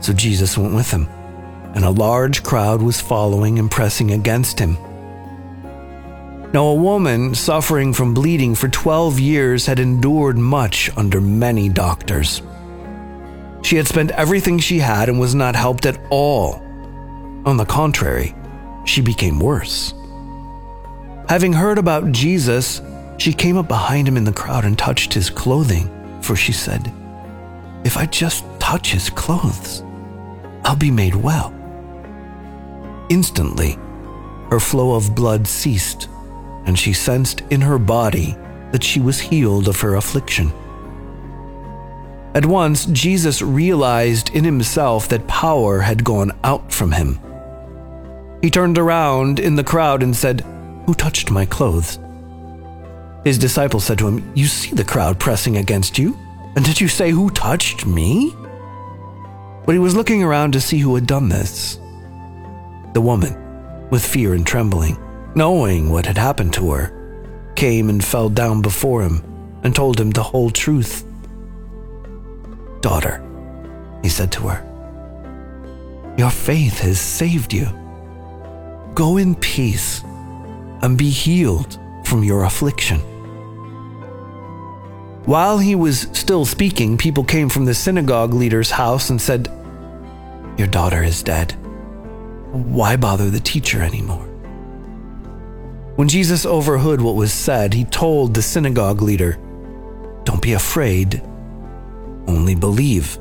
So 0.00 0.12
Jesus 0.12 0.58
went 0.58 0.74
with 0.74 0.90
him 0.90 1.08
and 1.76 1.84
a 1.84 1.90
large 1.90 2.42
crowd 2.42 2.82
was 2.82 3.00
following 3.00 3.60
and 3.60 3.70
pressing 3.70 4.10
against 4.10 4.58
him. 4.58 4.76
Now, 6.52 6.64
a 6.64 6.74
woman 6.74 7.36
suffering 7.36 7.92
from 7.92 8.14
bleeding 8.14 8.56
for 8.56 8.66
12 8.66 9.20
years 9.20 9.64
had 9.64 9.78
endured 9.78 10.36
much 10.36 10.90
under 10.96 11.20
many 11.20 11.68
doctors. 11.68 12.42
She 13.62 13.76
had 13.76 13.86
spent 13.86 14.10
everything 14.10 14.58
she 14.58 14.80
had 14.80 15.08
and 15.08 15.20
was 15.20 15.36
not 15.36 15.54
helped 15.54 15.86
at 15.86 16.00
all. 16.10 16.54
On 17.46 17.56
the 17.56 17.64
contrary, 17.64 18.34
she 18.86 19.02
became 19.02 19.38
worse. 19.38 19.94
Having 21.28 21.52
heard 21.52 21.78
about 21.78 22.10
Jesus, 22.10 22.82
she 23.20 23.34
came 23.34 23.58
up 23.58 23.68
behind 23.68 24.08
him 24.08 24.16
in 24.16 24.24
the 24.24 24.32
crowd 24.32 24.64
and 24.64 24.78
touched 24.78 25.12
his 25.12 25.28
clothing, 25.28 25.90
for 26.22 26.34
she 26.34 26.52
said, 26.52 26.90
If 27.84 27.98
I 27.98 28.06
just 28.06 28.46
touch 28.58 28.92
his 28.92 29.10
clothes, 29.10 29.82
I'll 30.64 30.76
be 30.76 30.90
made 30.90 31.14
well. 31.14 31.54
Instantly, 33.10 33.78
her 34.50 34.58
flow 34.58 34.94
of 34.94 35.14
blood 35.14 35.46
ceased, 35.46 36.08
and 36.64 36.78
she 36.78 36.94
sensed 36.94 37.42
in 37.50 37.60
her 37.60 37.78
body 37.78 38.36
that 38.72 38.82
she 38.82 39.00
was 39.00 39.20
healed 39.20 39.68
of 39.68 39.80
her 39.80 39.96
affliction. 39.96 40.50
At 42.34 42.46
once, 42.46 42.86
Jesus 42.86 43.42
realized 43.42 44.30
in 44.30 44.44
himself 44.44 45.08
that 45.08 45.26
power 45.26 45.80
had 45.80 46.04
gone 46.04 46.32
out 46.42 46.72
from 46.72 46.92
him. 46.92 47.20
He 48.40 48.48
turned 48.48 48.78
around 48.78 49.40
in 49.40 49.56
the 49.56 49.64
crowd 49.64 50.02
and 50.02 50.16
said, 50.16 50.40
Who 50.86 50.94
touched 50.94 51.30
my 51.30 51.44
clothes? 51.44 51.98
His 53.24 53.38
disciples 53.38 53.84
said 53.84 53.98
to 53.98 54.08
him, 54.08 54.32
You 54.34 54.46
see 54.46 54.74
the 54.74 54.84
crowd 54.84 55.18
pressing 55.18 55.56
against 55.56 55.98
you, 55.98 56.16
and 56.56 56.64
did 56.64 56.80
you 56.80 56.88
say, 56.88 57.10
Who 57.10 57.30
touched 57.30 57.86
me? 57.86 58.34
But 59.66 59.72
he 59.72 59.78
was 59.78 59.94
looking 59.94 60.22
around 60.22 60.52
to 60.52 60.60
see 60.60 60.78
who 60.78 60.94
had 60.94 61.06
done 61.06 61.28
this. 61.28 61.78
The 62.94 63.00
woman, 63.00 63.88
with 63.90 64.04
fear 64.04 64.34
and 64.34 64.46
trembling, 64.46 64.98
knowing 65.34 65.90
what 65.90 66.06
had 66.06 66.18
happened 66.18 66.54
to 66.54 66.72
her, 66.72 67.52
came 67.56 67.88
and 67.88 68.02
fell 68.02 68.28
down 68.28 68.62
before 68.62 69.02
him 69.02 69.22
and 69.62 69.74
told 69.74 70.00
him 70.00 70.10
the 70.10 70.22
whole 70.22 70.50
truth. 70.50 71.04
Daughter, 72.80 73.22
he 74.02 74.08
said 74.08 74.32
to 74.32 74.48
her, 74.48 74.66
your 76.20 76.30
faith 76.30 76.80
has 76.80 77.00
saved 77.00 77.50
you. 77.50 77.66
Go 78.94 79.16
in 79.16 79.34
peace 79.36 80.02
and 80.82 80.98
be 80.98 81.08
healed 81.08 81.78
from 82.04 82.24
your 82.24 82.44
affliction. 82.44 83.00
While 85.26 85.58
he 85.58 85.74
was 85.74 86.08
still 86.12 86.44
speaking, 86.44 86.96
people 86.96 87.24
came 87.24 87.48
from 87.48 87.64
the 87.66 87.74
synagogue 87.74 88.34
leader's 88.34 88.70
house 88.70 89.10
and 89.10 89.20
said, 89.20 89.48
Your 90.56 90.66
daughter 90.66 91.02
is 91.02 91.22
dead 91.22 91.56
why 92.52 92.96
bother 92.96 93.30
the 93.30 93.40
teacher 93.40 93.82
anymore? 93.82 94.26
When 95.96 96.08
Jesus 96.08 96.46
overheard 96.46 97.00
what 97.00 97.14
was 97.14 97.32
said, 97.32 97.74
he 97.74 97.84
told 97.84 98.34
the 98.34 98.42
synagogue 98.42 99.02
leader, 99.02 99.38
Don't 100.24 100.42
be 100.42 100.54
afraid, 100.54 101.22
only 102.26 102.54
believe. 102.54 103.18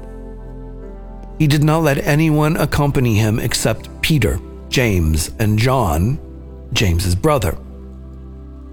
He 1.37 1.47
did 1.47 1.63
not 1.63 1.83
let 1.83 2.05
anyone 2.05 2.57
accompany 2.57 3.15
him 3.15 3.39
except 3.39 4.01
Peter, 4.01 4.39
James, 4.69 5.31
and 5.39 5.59
John, 5.59 6.19
James's 6.73 7.15
brother. 7.15 7.57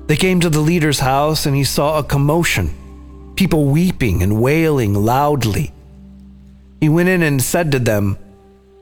They 0.06 0.16
came 0.16 0.40
to 0.40 0.50
the 0.50 0.61
leader's 0.61 1.00
house 1.00 1.47
and 1.47 1.56
he 1.56 1.64
saw 1.64 1.99
a 1.99 2.04
commotion, 2.04 2.73
people 3.37 3.66
weeping 3.66 4.23
and 4.23 4.40
wailing 4.40 4.95
loudly. 4.95 5.73
He 6.81 6.88
went 6.88 7.09
in 7.09 7.23
and 7.23 7.43
said 7.43 7.71
to 7.73 7.78
them, 7.78 8.19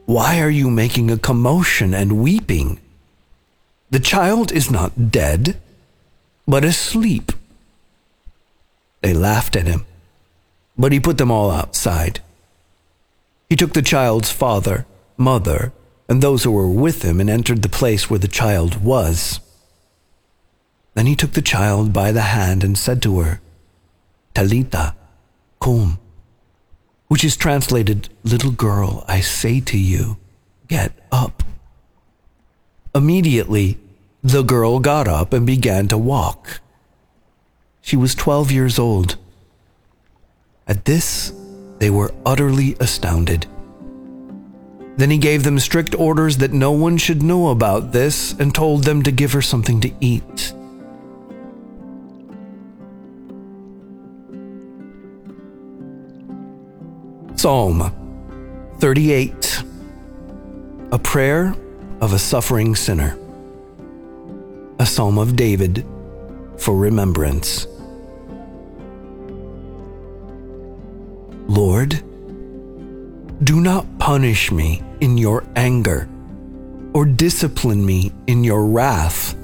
why 0.06 0.40
are 0.40 0.50
you 0.50 0.70
making 0.70 1.10
a 1.10 1.18
commotion 1.18 1.94
and 1.94 2.22
weeping? 2.22 2.80
The 3.90 4.00
child 4.00 4.52
is 4.52 4.70
not 4.70 5.10
dead, 5.10 5.56
but 6.46 6.64
asleep. 6.64 7.32
They 9.00 9.14
laughed 9.14 9.56
at 9.56 9.66
him, 9.66 9.86
but 10.76 10.92
he 10.92 11.00
put 11.00 11.18
them 11.18 11.30
all 11.30 11.50
outside. 11.50 12.20
He 13.48 13.56
took 13.56 13.72
the 13.72 13.82
child's 13.82 14.30
father, 14.30 14.86
mother, 15.16 15.72
and 16.08 16.20
those 16.20 16.44
who 16.44 16.50
were 16.50 16.68
with 16.68 17.02
him 17.02 17.20
and 17.20 17.30
entered 17.30 17.62
the 17.62 17.68
place 17.68 18.10
where 18.10 18.18
the 18.18 18.28
child 18.28 18.82
was. 18.82 19.40
Then 20.94 21.06
he 21.06 21.16
took 21.16 21.32
the 21.32 21.42
child 21.42 21.92
by 21.92 22.12
the 22.12 22.22
hand 22.22 22.62
and 22.62 22.76
said 22.76 23.00
to 23.02 23.20
her, 23.20 23.40
Talitha, 24.34 24.96
cum 25.60 25.98
which 27.14 27.24
is 27.24 27.36
translated, 27.36 28.08
Little 28.24 28.50
girl, 28.50 29.04
I 29.06 29.20
say 29.20 29.60
to 29.60 29.78
you, 29.78 30.16
get 30.66 30.92
up. 31.12 31.44
Immediately, 32.92 33.78
the 34.22 34.42
girl 34.42 34.80
got 34.80 35.06
up 35.06 35.32
and 35.32 35.46
began 35.46 35.86
to 35.88 35.96
walk. 35.96 36.60
She 37.82 37.96
was 37.96 38.16
12 38.16 38.50
years 38.50 38.78
old. 38.80 39.16
At 40.66 40.86
this, 40.86 41.32
they 41.78 41.90
were 41.90 42.12
utterly 42.26 42.76
astounded. 42.80 43.46
Then 44.96 45.10
he 45.10 45.18
gave 45.18 45.44
them 45.44 45.60
strict 45.60 45.94
orders 45.94 46.38
that 46.38 46.52
no 46.52 46.72
one 46.72 46.96
should 46.96 47.22
know 47.22 47.50
about 47.50 47.92
this 47.92 48.32
and 48.40 48.54
told 48.54 48.82
them 48.82 49.02
to 49.02 49.12
give 49.12 49.32
her 49.32 49.42
something 49.42 49.80
to 49.82 49.92
eat. 50.00 50.52
Psalm 57.44 57.92
38 58.78 59.64
A 60.92 60.98
prayer 60.98 61.54
of 62.00 62.14
a 62.14 62.18
suffering 62.18 62.74
sinner. 62.74 63.18
A 64.78 64.86
psalm 64.86 65.18
of 65.18 65.36
David 65.36 65.84
for 66.56 66.74
remembrance. 66.74 67.66
Lord, 71.46 72.02
do 73.44 73.60
not 73.60 73.98
punish 73.98 74.50
me 74.50 74.82
in 75.02 75.18
your 75.18 75.44
anger 75.54 76.08
or 76.94 77.04
discipline 77.04 77.84
me 77.84 78.10
in 78.26 78.42
your 78.42 78.64
wrath. 78.64 79.36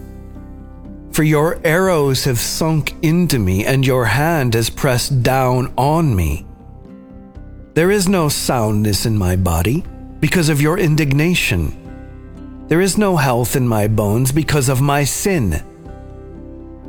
For 1.12 1.22
your 1.22 1.60
arrows 1.66 2.24
have 2.24 2.38
sunk 2.38 2.94
into 3.02 3.38
me, 3.38 3.66
and 3.66 3.84
your 3.84 4.06
hand 4.06 4.54
has 4.54 4.70
pressed 4.70 5.22
down 5.22 5.70
on 5.76 6.16
me. 6.16 6.46
There 7.72 7.92
is 7.92 8.08
no 8.08 8.28
soundness 8.28 9.06
in 9.06 9.16
my 9.16 9.36
body 9.36 9.84
because 10.18 10.48
of 10.48 10.60
your 10.60 10.76
indignation. 10.76 11.76
There 12.66 12.80
is 12.80 12.98
no 12.98 13.16
health 13.16 13.54
in 13.54 13.66
my 13.68 13.86
bones 13.86 14.32
because 14.32 14.68
of 14.68 14.80
my 14.80 15.04
sin. 15.04 15.62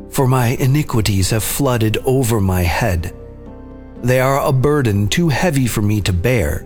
For 0.10 0.28
my 0.28 0.58
iniquities 0.60 1.30
have 1.30 1.44
flooded 1.44 1.98
over 2.04 2.42
my 2.42 2.64
head. 2.64 3.16
They 4.02 4.20
are 4.20 4.44
a 4.44 4.52
burden 4.52 5.08
too 5.08 5.30
heavy 5.30 5.68
for 5.68 5.84
me 5.84 6.02
to 6.02 6.14
bear. 6.14 6.66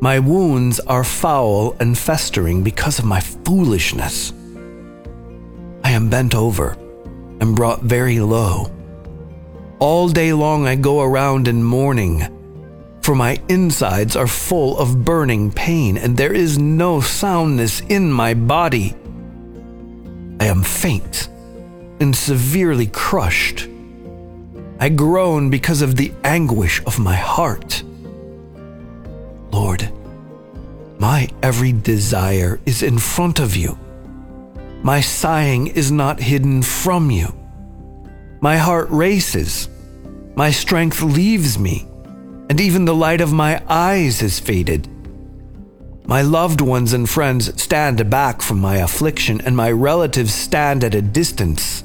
My 0.00 0.18
wounds 0.18 0.80
are 0.80 1.04
foul 1.04 1.76
and 1.78 1.96
festering 1.96 2.64
because 2.64 2.98
of 2.98 3.04
my 3.04 3.20
foolishness. 3.20 4.32
I 5.84 5.92
am 5.92 6.10
bent 6.10 6.34
over 6.34 6.76
and 7.40 7.54
brought 7.54 7.82
very 7.82 8.18
low. 8.18 8.72
All 9.78 10.08
day 10.08 10.32
long 10.32 10.66
I 10.66 10.74
go 10.74 11.02
around 11.02 11.46
in 11.46 11.62
mourning, 11.62 12.26
for 13.10 13.16
my 13.16 13.36
insides 13.48 14.14
are 14.14 14.28
full 14.28 14.78
of 14.78 15.04
burning 15.04 15.50
pain, 15.50 15.98
and 15.98 16.16
there 16.16 16.32
is 16.32 16.58
no 16.60 17.00
soundness 17.00 17.80
in 17.88 18.08
my 18.08 18.34
body. 18.34 18.94
I 20.38 20.44
am 20.44 20.62
faint 20.62 21.28
and 21.98 22.14
severely 22.14 22.86
crushed. 22.86 23.68
I 24.78 24.90
groan 24.90 25.50
because 25.50 25.82
of 25.82 25.96
the 25.96 26.12
anguish 26.22 26.80
of 26.86 27.00
my 27.00 27.16
heart. 27.16 27.82
Lord, 29.50 29.92
my 31.00 31.28
every 31.42 31.72
desire 31.72 32.60
is 32.64 32.84
in 32.84 32.96
front 32.96 33.40
of 33.40 33.56
you. 33.56 33.76
My 34.84 35.00
sighing 35.00 35.66
is 35.66 35.90
not 35.90 36.20
hidden 36.20 36.62
from 36.62 37.10
you. 37.10 37.34
My 38.40 38.56
heart 38.56 38.88
races, 38.88 39.68
my 40.36 40.52
strength 40.52 41.02
leaves 41.02 41.58
me, 41.58 41.89
and 42.50 42.60
even 42.60 42.84
the 42.84 42.94
light 42.94 43.20
of 43.20 43.32
my 43.32 43.62
eyes 43.68 44.18
has 44.18 44.40
faded. 44.40 44.88
My 46.04 46.22
loved 46.22 46.60
ones 46.60 46.92
and 46.92 47.08
friends 47.08 47.62
stand 47.62 48.10
back 48.10 48.42
from 48.42 48.58
my 48.58 48.78
affliction, 48.78 49.40
and 49.42 49.56
my 49.56 49.70
relatives 49.70 50.34
stand 50.34 50.82
at 50.82 50.96
a 50.96 51.00
distance. 51.00 51.84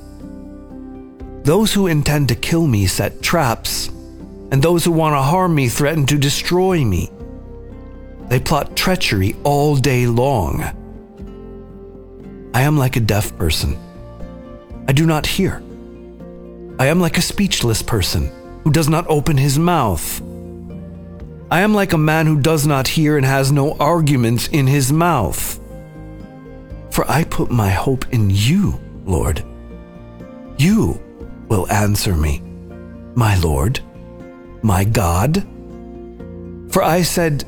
Those 1.43 1.71
who 1.71 1.85
intend 1.85 2.29
to 2.29 2.35
kill 2.35 2.65
me 2.65 2.87
set 2.87 3.21
traps, 3.21 3.89
and 4.51 4.59
those 4.59 4.83
who 4.83 4.91
want 4.91 5.13
to 5.13 5.21
harm 5.21 5.53
me 5.53 5.69
threaten 5.69 6.07
to 6.07 6.17
destroy 6.17 6.83
me. 6.83 7.11
They 8.29 8.39
plot 8.39 8.75
treachery 8.75 9.35
all 9.43 9.75
day 9.75 10.07
long. 10.07 10.63
I 12.55 12.63
am 12.63 12.75
like 12.75 12.95
a 12.95 13.01
deaf 13.01 13.37
person. 13.37 13.77
I 14.87 14.93
do 14.93 15.05
not 15.05 15.27
hear. 15.27 15.61
I 16.79 16.87
am 16.87 16.99
like 16.99 17.19
a 17.19 17.21
speechless 17.21 17.83
person 17.83 18.31
who 18.63 18.71
does 18.71 18.89
not 18.89 19.05
open 19.07 19.37
his 19.37 19.59
mouth. 19.59 20.23
I 21.51 21.61
am 21.61 21.75
like 21.75 21.93
a 21.93 21.97
man 21.97 22.25
who 22.25 22.39
does 22.41 22.65
not 22.65 22.87
hear 22.87 23.17
and 23.17 23.25
has 23.25 23.51
no 23.51 23.73
arguments 23.73 24.47
in 24.47 24.65
his 24.65 24.91
mouth. 24.91 25.59
For 26.89 27.09
I 27.09 27.23
put 27.25 27.51
my 27.51 27.69
hope 27.69 28.11
in 28.11 28.31
you, 28.31 28.79
Lord. 29.05 29.43
You 30.57 30.99
will 31.47 31.71
answer 31.71 32.15
me, 32.15 32.41
my 33.13 33.37
Lord, 33.37 33.79
my 34.63 34.85
God. 34.85 35.45
For 36.69 36.81
I 36.81 37.03
said, 37.03 37.43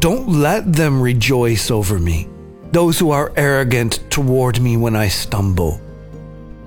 Don't 0.00 0.28
let 0.28 0.72
them 0.72 1.00
rejoice 1.00 1.70
over 1.70 2.00
me, 2.00 2.28
those 2.72 2.98
who 2.98 3.12
are 3.12 3.32
arrogant 3.36 4.00
toward 4.10 4.60
me 4.60 4.76
when 4.76 4.96
I 4.96 5.06
stumble. 5.08 5.80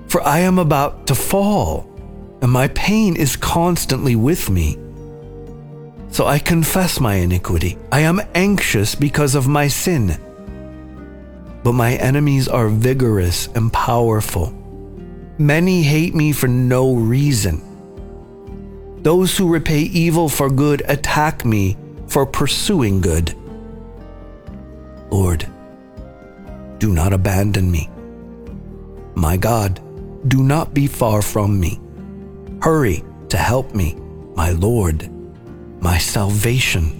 For 0.08 0.22
I 0.22 0.38
am 0.38 0.58
about 0.58 1.06
to 1.08 1.14
fall, 1.14 1.86
and 2.40 2.50
my 2.50 2.68
pain 2.68 3.14
is 3.14 3.36
constantly 3.36 4.16
with 4.16 4.48
me. 4.48 4.78
So 6.12 6.26
I 6.26 6.38
confess 6.38 7.00
my 7.00 7.14
iniquity. 7.14 7.78
I 7.90 8.00
am 8.00 8.20
anxious 8.34 8.94
because 8.94 9.34
of 9.34 9.48
my 9.48 9.66
sin. 9.66 10.20
But 11.64 11.72
my 11.72 11.94
enemies 11.94 12.48
are 12.48 12.68
vigorous 12.68 13.46
and 13.54 13.72
powerful. 13.72 14.52
Many 15.38 15.82
hate 15.82 16.14
me 16.14 16.32
for 16.32 16.48
no 16.48 16.94
reason. 16.94 17.62
Those 19.02 19.36
who 19.38 19.48
repay 19.48 19.80
evil 19.80 20.28
for 20.28 20.50
good 20.50 20.82
attack 20.86 21.46
me 21.46 21.78
for 22.08 22.26
pursuing 22.26 23.00
good. 23.00 23.34
Lord, 25.10 25.48
do 26.78 26.92
not 26.92 27.14
abandon 27.14 27.70
me. 27.70 27.88
My 29.14 29.38
God, 29.38 29.80
do 30.28 30.42
not 30.42 30.74
be 30.74 30.86
far 30.86 31.22
from 31.22 31.58
me. 31.58 31.80
Hurry 32.60 33.02
to 33.30 33.38
help 33.38 33.74
me, 33.74 33.96
my 34.36 34.50
Lord, 34.50 35.08
my 35.82 35.98
salvation. 35.98 36.98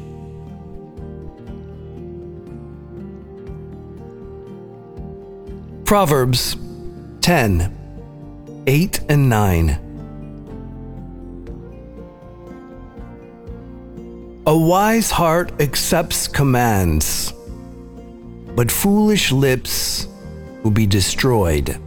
Proverbs 5.84 6.56
10 7.20 7.78
8 8.66 9.00
and 9.08 9.28
9. 9.28 9.78
A 14.46 14.58
wise 14.58 15.10
heart 15.12 15.52
accepts 15.60 16.26
commands, 16.26 17.32
but 18.56 18.70
foolish 18.70 19.30
lips 19.30 20.08
will 20.64 20.72
be 20.72 20.86
destroyed. 20.86 21.78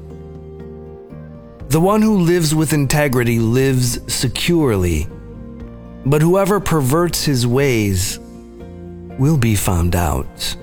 The 1.67 1.81
one 1.81 2.01
who 2.01 2.19
lives 2.19 2.55
with 2.55 2.71
integrity 2.71 3.39
lives 3.39 3.99
securely, 4.13 5.07
but 6.05 6.21
whoever 6.21 6.59
perverts 6.59 7.25
his 7.25 7.47
ways 7.47 8.19
will 9.17 9.37
be 9.37 9.55
found 9.55 9.95
out. 9.95 10.55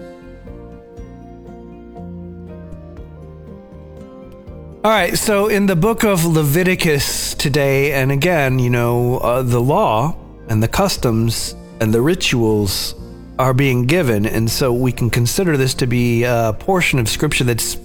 All 4.85 4.90
right, 4.90 5.16
so 5.16 5.46
in 5.46 5.66
the 5.66 5.76
book 5.76 6.02
of 6.02 6.24
Leviticus 6.24 7.35
today, 7.35 7.92
and 7.92 8.11
again, 8.11 8.59
you 8.59 8.68
know, 8.68 9.18
uh, 9.18 9.42
the 9.42 9.61
law 9.61 10.16
and 10.48 10.61
the 10.61 10.66
customs 10.66 11.55
and 11.81 11.94
the 11.94 12.02
rituals 12.02 12.96
are 13.38 13.55
being 13.55 13.87
given, 13.87 14.26
and 14.26 14.50
so 14.50 14.72
we 14.72 14.90
can 14.90 15.09
consider 15.09 15.57
this 15.57 15.74
to 15.74 15.87
be 15.87 16.24
a 16.24 16.57
portion 16.59 16.98
of 16.98 17.09
scripture 17.09 17.44
that's 17.44 17.76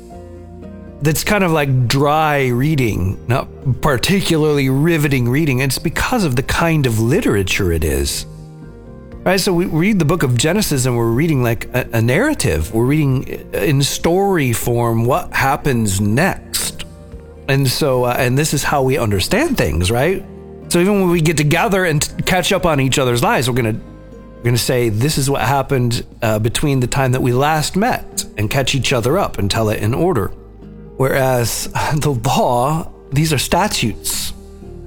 that's 1.01 1.23
kind 1.23 1.43
of 1.43 1.51
like 1.51 1.87
dry 1.87 2.47
reading, 2.47 3.23
not 3.27 3.47
particularly 3.81 4.69
riveting 4.69 5.29
reading. 5.29 5.59
It's 5.59 5.79
because 5.79 6.23
of 6.23 6.35
the 6.35 6.43
kind 6.43 6.85
of 6.85 6.99
literature 6.99 7.71
it 7.71 7.83
is. 7.83 8.25
Right, 9.23 9.39
so 9.39 9.53
we 9.53 9.65
read 9.65 9.99
the 9.99 10.05
book 10.05 10.23
of 10.23 10.37
Genesis 10.37 10.85
and 10.85 10.95
we're 10.95 11.11
reading 11.11 11.43
like 11.43 11.65
a, 11.75 11.89
a 11.93 12.01
narrative. 12.01 12.73
We're 12.73 12.85
reading 12.85 13.23
in 13.53 13.83
story 13.83 14.53
form 14.53 15.03
what 15.05 15.33
happens 15.33 15.99
next 15.99 16.57
and 17.47 17.67
so, 17.67 18.03
uh, 18.05 18.15
and 18.17 18.37
this 18.37 18.53
is 18.53 18.63
how 18.63 18.83
we 18.83 18.97
understand 18.97 19.57
things, 19.57 19.89
right? 19.89 20.23
So 20.69 20.79
even 20.79 21.01
when 21.01 21.09
we 21.09 21.21
get 21.21 21.37
together 21.37 21.85
and 21.85 22.25
catch 22.25 22.51
up 22.51 22.65
on 22.65 22.79
each 22.79 22.99
other's 22.99 23.23
lives, 23.23 23.49
we're 23.49 23.55
gonna 23.55 23.79
we're 24.37 24.43
gonna 24.43 24.57
say 24.57 24.89
this 24.89 25.17
is 25.17 25.29
what 25.29 25.41
happened 25.41 26.05
uh, 26.21 26.39
between 26.39 26.81
the 26.81 26.87
time 26.87 27.13
that 27.13 27.21
we 27.21 27.31
last 27.31 27.75
met, 27.75 28.25
and 28.37 28.49
catch 28.49 28.75
each 28.75 28.91
other 28.91 29.17
up 29.17 29.37
and 29.37 29.49
tell 29.49 29.69
it 29.69 29.81
in 29.81 29.93
order. 29.93 30.31
Whereas 30.97 31.67
the 31.95 32.19
law, 32.25 32.91
these 33.11 33.31
are 33.33 33.37
statutes 33.37 34.33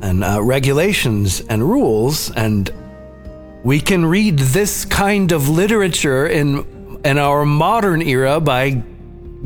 and 0.03 0.25
uh, 0.25 0.43
regulations 0.43 1.41
and 1.41 1.63
rules, 1.63 2.31
and 2.31 2.71
we 3.65 3.81
can 3.81 4.05
read 4.05 4.39
this 4.39 4.85
kind 4.85 5.33
of 5.33 5.49
literature 5.49 6.27
in 6.27 6.67
in 7.05 7.17
our 7.19 7.47
modern 7.47 8.03
era 8.03 8.41
by 8.41 8.83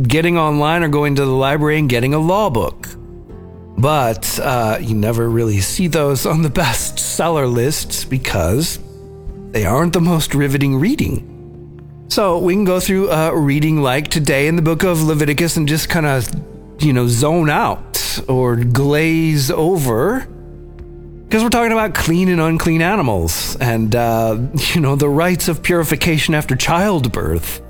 getting 0.03 0.37
online 0.37 0.83
or 0.83 0.89
going 0.89 1.15
to 1.15 1.25
the 1.25 1.31
library 1.31 1.79
and 1.79 1.89
getting 1.89 2.13
a 2.13 2.19
law 2.19 2.51
book 2.51 2.89
but 3.77 4.39
uh, 4.41 4.79
you 4.81 4.95
never 4.95 5.29
really 5.29 5.61
see 5.61 5.89
those 5.89 6.27
on 6.27 6.43
the 6.43 6.49
bestseller 6.61 7.53
lists 7.53 8.05
because 8.05 8.79
they 9.51 9.65
aren't 9.65 9.93
the 9.93 10.01
most 10.01 10.35
riveting 10.35 10.77
reading. 10.77 11.31
So 12.09 12.39
we 12.39 12.55
can 12.55 12.65
go 12.65 12.81
through 12.81 13.11
a 13.11 13.37
reading 13.37 13.83
like 13.83 14.09
today 14.09 14.47
in 14.47 14.57
the 14.57 14.63
book 14.63 14.85
of 14.85 15.03
Leviticus 15.03 15.57
and 15.57 15.67
just 15.67 15.89
kind 15.89 16.07
of, 16.07 16.29
you 16.79 16.93
know, 16.93 17.07
zone 17.07 17.51
out 17.51 18.21
or 18.29 18.57
glaze 18.57 19.51
over 19.51 20.27
because 21.25 21.43
we're 21.43 21.51
talking 21.51 21.73
about 21.73 21.95
clean 21.95 22.29
and 22.29 22.41
unclean 22.41 22.81
animals 22.81 23.57
and, 23.57 23.97
uh, 23.97 24.39
you 24.75 24.81
know, 24.81 24.95
the 24.95 25.09
rites 25.09 25.49
of 25.49 25.63
purification 25.63 26.35
after 26.35 26.55
childbirth. 26.55 27.61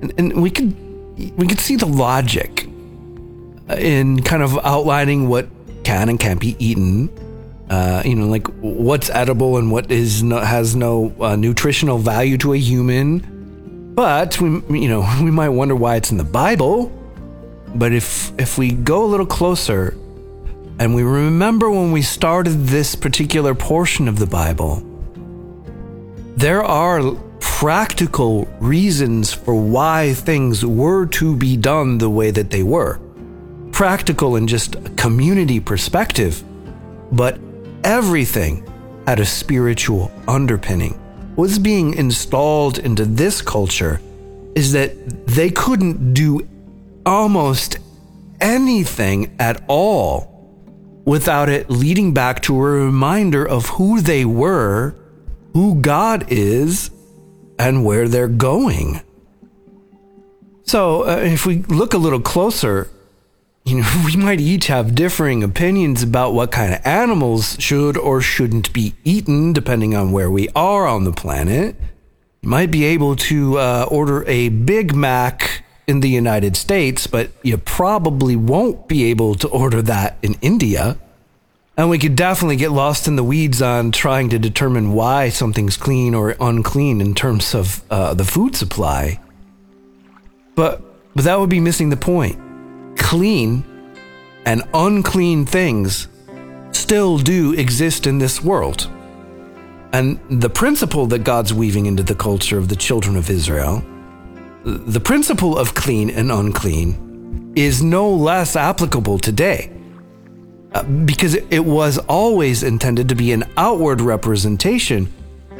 And, 0.00 0.12
and 0.16 0.42
we 0.42 0.50
could 0.50 0.74
we 1.36 1.46
could 1.46 1.60
see 1.60 1.76
the 1.76 1.86
logic 1.86 2.66
in 3.68 4.22
kind 4.22 4.42
of 4.42 4.58
outlining 4.64 5.28
what 5.28 5.48
can 5.84 6.08
and 6.08 6.18
can't 6.18 6.40
be 6.40 6.56
eaten. 6.58 7.10
Uh, 7.68 8.02
you 8.04 8.14
know, 8.14 8.26
like 8.26 8.46
what's 8.60 9.10
edible 9.10 9.56
and 9.56 9.70
what 9.70 9.90
is 9.90 10.22
no, 10.22 10.38
has 10.38 10.74
no 10.74 11.14
uh, 11.20 11.36
nutritional 11.36 11.98
value 11.98 12.36
to 12.38 12.52
a 12.52 12.58
human. 12.58 13.92
But 13.94 14.40
we, 14.40 14.80
you 14.80 14.88
know, 14.88 15.06
we 15.22 15.30
might 15.30 15.50
wonder 15.50 15.76
why 15.76 15.96
it's 15.96 16.10
in 16.10 16.18
the 16.18 16.24
Bible. 16.24 16.90
But 17.74 17.92
if 17.92 18.32
if 18.38 18.58
we 18.58 18.72
go 18.72 19.04
a 19.04 19.10
little 19.12 19.26
closer, 19.26 19.94
and 20.78 20.94
we 20.94 21.02
remember 21.02 21.70
when 21.70 21.92
we 21.92 22.02
started 22.02 22.66
this 22.66 22.94
particular 22.94 23.54
portion 23.54 24.08
of 24.08 24.18
the 24.18 24.26
Bible, 24.26 24.82
there 26.36 26.62
are 26.62 27.14
practical 27.40 28.46
reasons 28.60 29.32
for 29.32 29.54
why 29.54 30.14
things 30.14 30.64
were 30.64 31.06
to 31.06 31.36
be 31.36 31.56
done 31.56 31.98
the 31.98 32.10
way 32.10 32.30
that 32.30 32.50
they 32.50 32.62
were. 32.62 32.98
practical 33.72 34.36
in 34.36 34.46
just 34.46 34.76
a 34.76 34.90
community 34.90 35.58
perspective, 35.58 36.44
but 37.10 37.40
everything 37.82 38.64
had 39.06 39.18
a 39.18 39.24
spiritual 39.24 40.10
underpinning. 40.28 40.92
What's 41.34 41.58
being 41.58 41.94
installed 41.94 42.78
into 42.78 43.04
this 43.04 43.42
culture 43.42 44.00
is 44.54 44.72
that 44.72 45.26
they 45.26 45.50
couldn't 45.50 46.14
do 46.14 46.46
almost 47.04 47.78
anything 48.40 49.34
at 49.38 49.62
all 49.68 50.32
without 51.04 51.48
it 51.48 51.70
leading 51.70 52.14
back 52.14 52.42
to 52.42 52.54
a 52.54 52.58
reminder 52.58 53.46
of 53.46 53.66
who 53.70 54.00
they 54.00 54.24
were, 54.24 54.94
who 55.52 55.80
God 55.80 56.26
is, 56.28 56.90
and 57.58 57.84
where 57.84 58.08
they're 58.08 58.28
going. 58.28 59.00
So, 60.64 61.06
uh, 61.06 61.16
if 61.24 61.44
we 61.44 61.58
look 61.62 61.92
a 61.92 61.98
little 61.98 62.20
closer, 62.20 62.88
you 63.64 63.80
know, 63.80 64.02
we 64.06 64.16
might 64.16 64.40
each 64.40 64.68
have 64.68 64.94
differing 64.94 65.42
opinions 65.42 66.02
about 66.02 66.34
what 66.34 66.50
kind 66.52 66.74
of 66.74 66.80
animals 66.84 67.56
should 67.58 67.96
or 67.96 68.20
shouldn't 68.20 68.72
be 68.72 68.94
eaten, 69.04 69.52
depending 69.52 69.94
on 69.94 70.12
where 70.12 70.30
we 70.30 70.48
are 70.54 70.86
on 70.86 71.04
the 71.04 71.12
planet. 71.12 71.76
You 72.42 72.48
might 72.48 72.70
be 72.70 72.84
able 72.84 73.16
to 73.16 73.58
uh, 73.58 73.86
order 73.88 74.24
a 74.26 74.48
Big 74.48 74.94
Mac 74.94 75.61
in 75.92 76.00
the 76.00 76.08
United 76.08 76.56
States, 76.56 77.06
but 77.06 77.30
you 77.42 77.58
probably 77.58 78.34
won't 78.34 78.88
be 78.88 79.04
able 79.04 79.36
to 79.36 79.46
order 79.48 79.82
that 79.82 80.16
in 80.22 80.34
India. 80.40 80.98
And 81.76 81.90
we 81.90 81.98
could 81.98 82.16
definitely 82.16 82.56
get 82.56 82.72
lost 82.72 83.06
in 83.06 83.16
the 83.16 83.22
weeds 83.22 83.60
on 83.60 83.92
trying 83.92 84.30
to 84.30 84.38
determine 84.38 84.94
why 84.94 85.28
something's 85.28 85.76
clean 85.76 86.14
or 86.14 86.34
unclean 86.40 87.00
in 87.00 87.14
terms 87.14 87.54
of 87.54 87.82
uh, 87.90 88.14
the 88.14 88.24
food 88.24 88.56
supply. 88.56 89.20
But, 90.54 90.82
but 91.14 91.24
that 91.24 91.38
would 91.38 91.50
be 91.50 91.60
missing 91.60 91.90
the 91.90 91.96
point. 91.96 92.38
Clean 92.96 93.62
and 94.44 94.62
unclean 94.72 95.44
things 95.46 96.08
still 96.72 97.18
do 97.18 97.52
exist 97.52 98.06
in 98.06 98.18
this 98.18 98.42
world. 98.42 98.90
And 99.92 100.18
the 100.30 100.50
principle 100.50 101.06
that 101.08 101.22
God's 101.22 101.52
weaving 101.52 101.84
into 101.84 102.02
the 102.02 102.14
culture 102.14 102.56
of 102.56 102.68
the 102.68 102.76
children 102.76 103.14
of 103.16 103.28
Israel, 103.28 103.84
the 104.64 105.00
principle 105.00 105.58
of 105.58 105.74
clean 105.74 106.10
and 106.10 106.30
unclean, 106.30 107.52
is 107.56 107.82
no 107.82 108.10
less 108.10 108.56
applicable 108.56 109.18
today. 109.18 109.70
Uh, 110.74 110.82
because 110.82 111.34
it 111.34 111.64
was 111.64 111.98
always 111.98 112.62
intended 112.62 113.08
to 113.08 113.14
be 113.14 113.32
an 113.32 113.44
outward 113.58 114.00
representation 114.00 115.12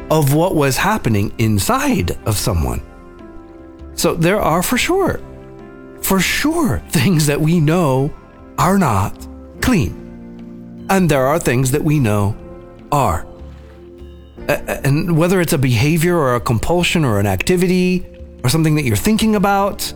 of 0.09 0.33
what 0.33 0.55
was 0.55 0.77
happening 0.77 1.31
inside 1.37 2.17
of 2.25 2.35
someone. 2.35 2.81
So 3.93 4.15
there 4.15 4.41
are 4.41 4.63
for 4.63 4.77
sure, 4.77 5.21
for 6.01 6.19
sure, 6.19 6.81
things 6.89 7.27
that 7.27 7.39
we 7.39 7.59
know 7.59 8.11
are 8.57 8.79
not 8.79 9.27
clean. 9.61 10.87
And 10.89 11.09
there 11.09 11.25
are 11.25 11.39
things 11.39 11.71
that 11.71 11.83
we 11.83 11.99
know 11.99 12.35
are. 12.91 13.27
And 14.47 15.15
whether 15.15 15.39
it's 15.39 15.53
a 15.53 15.57
behavior 15.57 16.17
or 16.17 16.35
a 16.35 16.41
compulsion 16.41 17.05
or 17.05 17.19
an 17.19 17.27
activity 17.27 18.12
or 18.43 18.49
something 18.49 18.75
that 18.75 18.83
you're 18.83 18.95
thinking 18.95 19.35
about, 19.35 19.93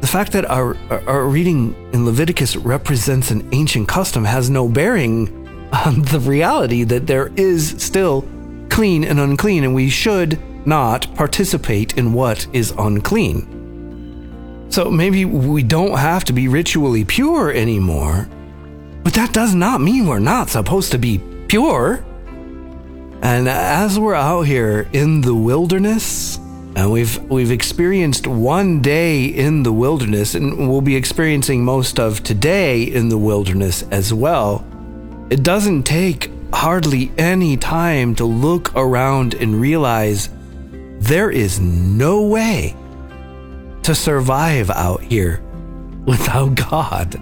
the 0.00 0.06
fact 0.06 0.32
that 0.32 0.44
our, 0.50 0.76
our 1.08 1.24
reading 1.24 1.74
in 1.92 2.04
Leviticus 2.04 2.56
represents 2.56 3.30
an 3.30 3.48
ancient 3.52 3.88
custom 3.88 4.24
has 4.24 4.50
no 4.50 4.68
bearing 4.68 5.46
on 5.72 6.02
the 6.02 6.20
reality 6.20 6.84
that 6.84 7.06
there 7.06 7.32
is 7.36 7.82
still 7.82 8.24
clean 8.68 9.04
and 9.04 9.18
unclean, 9.18 9.64
and 9.64 9.74
we 9.74 9.88
should 9.88 10.38
not 10.66 11.12
participate 11.14 11.96
in 11.96 12.12
what 12.12 12.46
is 12.52 12.72
unclean. 12.78 14.66
So 14.68 14.90
maybe 14.90 15.24
we 15.24 15.62
don't 15.62 15.96
have 15.96 16.24
to 16.24 16.32
be 16.32 16.48
ritually 16.48 17.04
pure 17.04 17.50
anymore, 17.50 18.28
but 19.02 19.14
that 19.14 19.32
does 19.32 19.54
not 19.54 19.80
mean 19.80 20.06
we're 20.06 20.18
not 20.18 20.50
supposed 20.50 20.92
to 20.92 20.98
be 20.98 21.18
pure. 21.48 22.04
And 23.22 23.48
as 23.48 23.98
we're 23.98 24.14
out 24.14 24.42
here 24.42 24.88
in 24.92 25.22
the 25.22 25.34
wilderness, 25.34 26.38
and 26.76 26.92
we've 26.92 27.18
we've 27.22 27.50
experienced 27.50 28.26
one 28.26 28.82
day 28.82 29.24
in 29.24 29.62
the 29.62 29.72
wilderness, 29.72 30.34
and 30.34 30.68
we'll 30.68 30.82
be 30.82 30.94
experiencing 30.94 31.64
most 31.64 31.98
of 31.98 32.22
today 32.22 32.82
in 32.82 33.08
the 33.08 33.16
wilderness 33.16 33.82
as 33.90 34.12
well. 34.12 34.64
It 35.30 35.42
doesn't 35.42 35.84
take 35.84 36.30
hardly 36.52 37.10
any 37.16 37.56
time 37.56 38.14
to 38.16 38.26
look 38.26 38.76
around 38.76 39.32
and 39.34 39.58
realize 39.58 40.28
there 40.98 41.30
is 41.30 41.58
no 41.60 42.26
way 42.28 42.76
to 43.82 43.94
survive 43.94 44.68
out 44.68 45.00
here 45.00 45.42
without 46.04 46.56
God. 46.56 47.16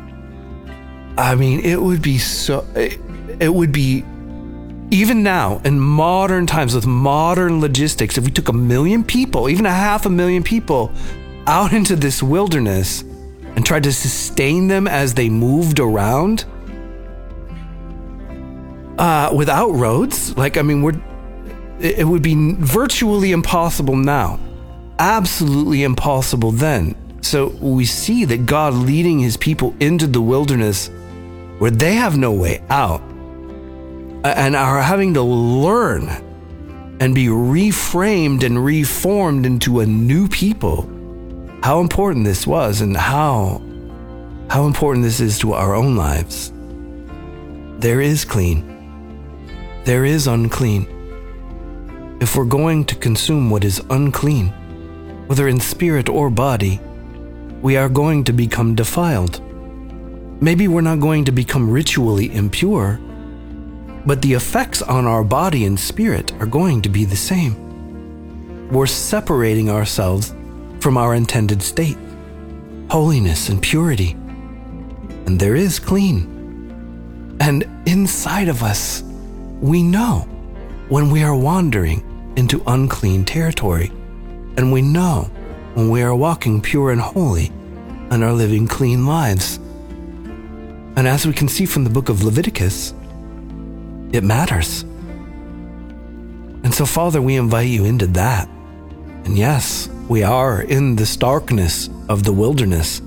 I 1.17 1.37
mean, 1.37 1.61
it 1.61 1.81
would 1.81 2.03
be 2.03 2.19
so, 2.19 2.67
it, 2.75 2.99
it 3.39 3.55
would 3.55 3.71
be 3.71 4.05
even 4.91 5.23
now, 5.23 5.61
in 5.65 5.81
modern 5.81 6.47
times, 6.47 6.75
with 6.75 6.87
modern 6.87 7.61
logistics, 7.61 8.19
if 8.19 8.25
we 8.25 8.31
took 8.31 8.49
a 8.49 8.53
million 8.53 9.03
people, 9.03 9.49
even 9.49 9.67
a 9.67 9.71
half 9.71 10.07
a 10.07 10.11
million 10.11 10.43
people, 10.43 10.93
out 11.47 11.73
into 11.79 11.97
this 11.97 12.23
wilderness 12.23 13.03
and 13.03 13.65
tried 13.65 13.85
to 13.85 13.93
sustain 13.93 14.69
them 14.69 14.87
as 14.87 15.15
they 15.15 15.29
moved 15.29 15.79
around 15.79 16.45
uh, 18.99 19.31
without 19.35 19.71
roads, 19.71 20.37
like, 20.37 20.57
I 20.57 20.63
mean, 20.63 20.83
we're, 20.83 21.01
it 21.81 22.07
would 22.07 22.23
be 22.23 22.55
virtually 22.59 23.33
impossible 23.33 23.97
now. 23.97 24.39
Absolutely 24.99 25.83
impossible 25.83 26.53
then. 26.53 26.95
So 27.23 27.49
we 27.61 27.85
see 27.85 28.25
that 28.27 28.47
God 28.47 28.75
leading 28.75 29.19
his 29.19 29.37
people 29.37 29.75
into 29.81 30.07
the 30.07 30.21
wilderness 30.21 30.89
where 31.59 31.71
they 31.71 31.95
have 31.95 32.17
no 32.17 32.33
way 32.33 32.63
out 32.69 33.03
and 34.25 34.57
are 34.57 34.81
having 34.81 35.15
to 35.15 35.23
learn 35.23 36.09
and 37.01 37.15
be 37.15 37.27
reframed 37.27 38.43
and 38.43 38.65
reformed 38.65 39.45
into 39.45 39.81
a 39.81 39.87
new 39.87 40.29
people. 40.29 40.91
How 41.63 41.81
important 41.81 42.25
this 42.25 42.47
was 42.47 42.81
and 42.81 42.97
how 42.97 43.63
how 44.51 44.67
important 44.67 45.05
this 45.05 45.21
is 45.21 45.39
to 45.39 45.53
our 45.53 45.75
own 45.75 45.97
lives. 45.97 46.53
There 47.79 48.01
is 48.01 48.25
clean. 48.25 48.71
There 49.85 50.05
is 50.05 50.27
unclean. 50.27 50.87
If 52.21 52.37
we're 52.37 52.45
going 52.45 52.85
to 52.87 52.95
consume 52.95 53.51
what 53.51 53.65
is 53.65 53.83
unclean, 53.91 54.49
whether 55.27 55.49
in 55.49 55.61
spirit 55.61 56.09
or 56.09 56.31
body, 56.31 56.81
we 57.63 57.77
are 57.77 57.89
going 57.89 58.25
to 58.25 58.33
become 58.33 58.75
defiled. 58.75 59.41
Maybe 60.43 60.69
we're 60.69 60.83
not 60.83 61.01
going 61.01 61.25
to 61.25 61.33
become 61.33 61.71
ritually 61.71 62.35
impure, 62.35 63.01
but 64.07 64.21
the 64.23 64.35
effects 64.35 64.83
on 64.83 65.07
our 65.07 65.25
body 65.25 65.65
and 65.65 65.79
spirit 65.79 66.33
are 66.41 66.47
going 66.47 66.83
to 66.83 66.89
be 66.89 67.05
the 67.05 67.17
same. 67.17 68.69
We're 68.71 68.87
separating 68.87 69.71
ourselves 69.71 70.35
from 70.81 70.97
our 70.97 71.15
intended 71.15 71.63
state, 71.63 71.97
holiness 72.91 73.49
and 73.49 73.63
purity. 73.63 74.13
And 75.27 75.41
there 75.41 75.57
is 75.57 75.79
clean. 75.79 77.37
And 77.41 77.65
inside 77.87 78.49
of 78.49 78.63
us, 78.63 79.03
we 79.61 79.83
know 79.83 80.29
when 80.89 81.11
we 81.11 81.23
are 81.23 81.37
wandering 81.37 82.33
into 82.37 82.63
unclean 82.67 83.25
territory. 83.25 83.91
And 84.57 84.73
we 84.73 84.83
know 84.83 85.31
when 85.75 85.89
we 85.89 86.03
are 86.03 86.15
walking 86.15 86.61
pure 86.61 86.91
and 86.91 87.01
holy 87.01 87.51
and 88.11 88.23
are 88.23 88.33
living 88.33 88.69
clean 88.69 89.07
lives. 89.07 89.59
And 90.97 91.09
as 91.09 91.27
we 91.27 91.33
can 91.33 91.49
see 91.49 91.67
from 91.67 91.85
the 91.85 91.91
book 91.91 92.09
of 92.09 92.23
Leviticus, 92.23 92.95
it 94.15 94.25
matters. 94.25 94.83
And 96.63 96.73
so, 96.73 96.87
Father, 96.87 97.21
we 97.21 97.37
invite 97.37 97.69
you 97.69 97.85
into 97.85 98.07
that. 98.09 98.49
And 99.25 99.37
yes, 99.37 99.89
we 100.09 100.23
are 100.23 100.63
in 100.63 100.97
this 100.97 101.17
darkness 101.17 101.91
of 102.09 102.25
the 102.25 102.33
wilderness. 102.33 103.01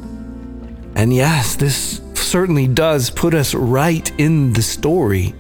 And 0.96 1.14
yes, 1.14 1.56
this 1.56 2.02
certainly 2.14 2.68
does 2.68 3.10
put 3.10 3.34
us 3.34 3.54
right 3.54 4.12
in 4.20 4.54
the 4.54 4.62
story 4.62 5.34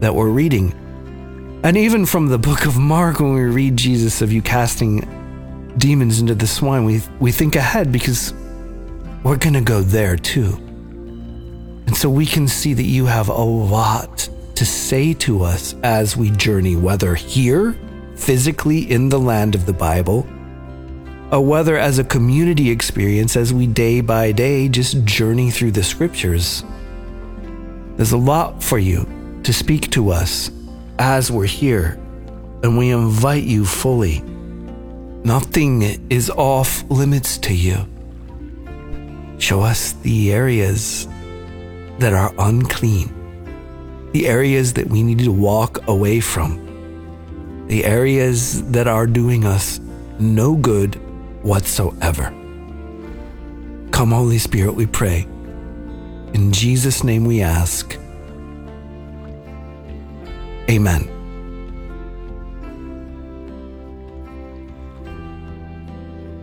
that 0.00 0.14
we're 0.14 0.28
reading. 0.28 0.72
And 1.64 1.76
even 1.76 2.06
from 2.06 2.26
the 2.26 2.38
book 2.38 2.66
of 2.66 2.78
Mark, 2.78 3.20
when 3.20 3.34
we 3.34 3.42
read 3.42 3.76
Jesus 3.76 4.22
of 4.22 4.32
you 4.32 4.42
casting 4.42 5.00
demons 5.78 6.20
into 6.20 6.34
the 6.34 6.46
swine, 6.46 6.84
we, 6.84 7.00
we 7.20 7.32
think 7.32 7.56
ahead 7.56 7.92
because 7.92 8.34
we're 9.22 9.36
going 9.36 9.54
to 9.54 9.60
go 9.60 9.80
there 9.82 10.16
too. 10.16 10.56
And 11.86 11.96
so 11.96 12.10
we 12.10 12.26
can 12.26 12.48
see 12.48 12.74
that 12.74 12.82
you 12.82 13.06
have 13.06 13.28
a 13.28 13.42
lot 13.42 14.28
to 14.56 14.64
say 14.64 15.14
to 15.14 15.42
us 15.42 15.74
as 15.82 16.16
we 16.16 16.30
journey, 16.30 16.76
whether 16.76 17.14
here, 17.14 17.76
physically 18.16 18.90
in 18.90 19.08
the 19.08 19.18
land 19.18 19.54
of 19.54 19.66
the 19.66 19.72
Bible, 19.72 20.26
or 21.32 21.40
whether 21.40 21.76
as 21.78 21.98
a 21.98 22.04
community 22.04 22.70
experience 22.70 23.36
as 23.36 23.52
we 23.54 23.66
day 23.66 24.00
by 24.00 24.32
day 24.32 24.68
just 24.68 25.04
journey 25.04 25.50
through 25.50 25.72
the 25.72 25.82
scriptures. 25.82 26.62
There's 27.96 28.12
a 28.12 28.18
lot 28.18 28.62
for 28.62 28.78
you 28.78 29.06
to 29.42 29.52
speak 29.52 29.90
to 29.92 30.10
us 30.10 30.50
as 30.98 31.32
we're 31.32 31.46
here, 31.46 31.98
and 32.62 32.76
we 32.76 32.90
invite 32.90 33.44
you 33.44 33.64
fully. 33.64 34.20
Nothing 35.24 35.82
is 36.10 36.30
off 36.30 36.84
limits 36.90 37.38
to 37.38 37.54
you. 37.54 37.86
show 39.38 39.60
us 39.60 39.92
the 40.02 40.32
areas 40.32 41.08
that 41.98 42.12
are 42.12 42.32
unclean, 42.38 43.12
the 44.12 44.28
areas 44.28 44.74
that 44.74 44.88
we 44.88 45.02
need 45.02 45.20
to 45.20 45.32
walk 45.32 45.86
away 45.88 46.20
from, 46.20 47.66
the 47.68 47.84
areas 47.84 48.62
that 48.70 48.86
are 48.86 49.06
doing 49.06 49.44
us 49.44 49.80
no 50.18 50.54
good 50.54 50.96
whatsoever. 51.42 52.32
Come, 53.90 54.12
Holy 54.12 54.38
Spirit, 54.38 54.74
we 54.74 54.86
pray. 54.86 55.26
In 56.34 56.52
Jesus' 56.52 57.02
name 57.04 57.24
we 57.24 57.40
ask. 57.42 57.98
Amen. 60.70 61.08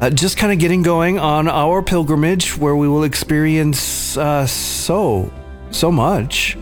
Uh, 0.01 0.09
just 0.11 0.39
kind 0.39 0.53
of 0.53 0.59
getting 0.59 0.83
going 0.83 1.19
on 1.19 1.47
our 1.49 1.83
pilgrimage 1.83 2.57
where 2.57 2.75
we 2.75 2.89
will 2.89 3.05
experience 3.05 4.17
uh, 4.17 4.47
so, 4.47 5.31
so 5.71 5.93
much. 5.93 6.57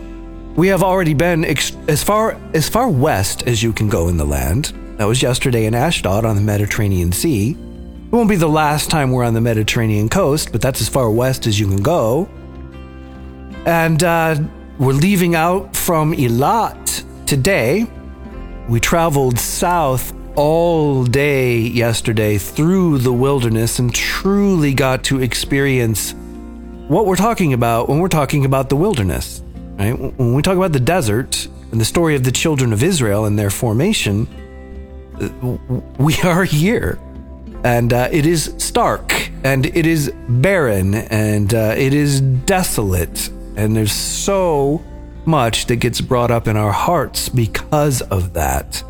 We 0.55 0.67
have 0.67 0.83
already 0.83 1.13
been 1.13 1.45
ex- 1.45 1.75
as 1.87 2.03
far 2.03 2.39
as 2.53 2.67
far 2.67 2.89
west 2.89 3.47
as 3.47 3.63
you 3.63 3.71
can 3.71 3.87
go 3.87 4.09
in 4.09 4.17
the 4.17 4.25
land. 4.25 4.73
That 4.97 5.05
was 5.05 5.21
yesterday 5.21 5.65
in 5.65 5.73
Ashdod 5.73 6.25
on 6.25 6.35
the 6.35 6.41
Mediterranean 6.41 7.13
Sea. 7.13 7.51
It 7.51 8.11
won't 8.11 8.27
be 8.27 8.35
the 8.35 8.49
last 8.49 8.89
time 8.89 9.11
we're 9.11 9.23
on 9.23 9.33
the 9.33 9.41
Mediterranean 9.41 10.09
coast, 10.09 10.51
but 10.51 10.61
that's 10.61 10.81
as 10.81 10.89
far 10.89 11.09
west 11.09 11.47
as 11.47 11.57
you 11.57 11.67
can 11.67 11.81
go. 11.81 12.27
And 13.65 14.03
uh, 14.03 14.35
we're 14.77 14.93
leaving 14.93 15.35
out 15.35 15.75
from 15.75 16.13
Eilat 16.13 16.88
today. 17.29 17.85
We 18.67 18.79
traveled 18.79 19.37
south 19.37 20.15
all 20.35 21.03
day 21.03 21.59
yesterday 21.59 22.39
through 22.39 22.97
the 22.97 23.13
wilderness 23.13 23.77
and 23.77 23.93
truly 23.93 24.73
got 24.73 25.03
to 25.03 25.21
experience 25.21 26.15
what 26.87 27.05
we're 27.05 27.15
talking 27.15 27.53
about 27.53 27.87
when 27.87 27.99
we're 27.99 28.07
talking 28.07 28.45
about 28.45 28.69
the 28.69 28.75
wilderness. 28.75 29.43
Right? 29.77 29.91
When 29.91 30.33
we 30.33 30.41
talk 30.41 30.57
about 30.57 30.71
the 30.71 30.79
desert 30.79 31.47
and 31.71 31.79
the 31.79 31.85
story 31.85 32.15
of 32.15 32.23
the 32.23 32.31
children 32.31 32.73
of 32.73 32.81
Israel 32.81 33.25
and 33.25 33.37
their 33.37 33.51
formation, 33.51 34.27
we 35.99 36.19
are 36.21 36.45
here. 36.45 36.97
And 37.63 37.93
uh, 37.93 38.09
it 38.11 38.25
is 38.25 38.55
stark 38.57 39.29
and 39.43 39.67
it 39.67 39.85
is 39.85 40.11
barren 40.27 40.95
and 40.95 41.53
uh, 41.53 41.75
it 41.77 41.93
is 41.93 42.21
desolate. 42.21 43.29
And 43.55 43.75
there's 43.75 43.93
so 43.93 44.83
much 45.29 45.67
that 45.67 45.77
gets 45.77 46.01
brought 46.01 46.31
up 46.31 46.47
in 46.47 46.57
our 46.57 46.71
hearts 46.71 47.29
because 47.29 48.01
of 48.01 48.33
that. 48.33 48.83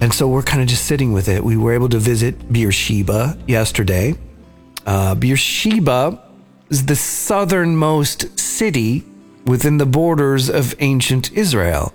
And 0.00 0.12
so 0.12 0.28
we're 0.28 0.42
kind 0.42 0.62
of 0.62 0.68
just 0.68 0.84
sitting 0.86 1.12
with 1.12 1.28
it. 1.28 1.42
We 1.44 1.56
were 1.56 1.72
able 1.72 1.88
to 1.90 1.98
visit 1.98 2.52
Beersheba 2.52 3.38
yesterday. 3.46 4.14
Uh, 4.86 5.14
Beersheba 5.14 6.22
is 6.70 6.86
the 6.86 6.96
southernmost 6.96 8.38
city 8.38 9.04
within 9.46 9.78
the 9.78 9.86
borders 9.86 10.48
of 10.48 10.74
ancient 10.78 11.32
Israel. 11.32 11.92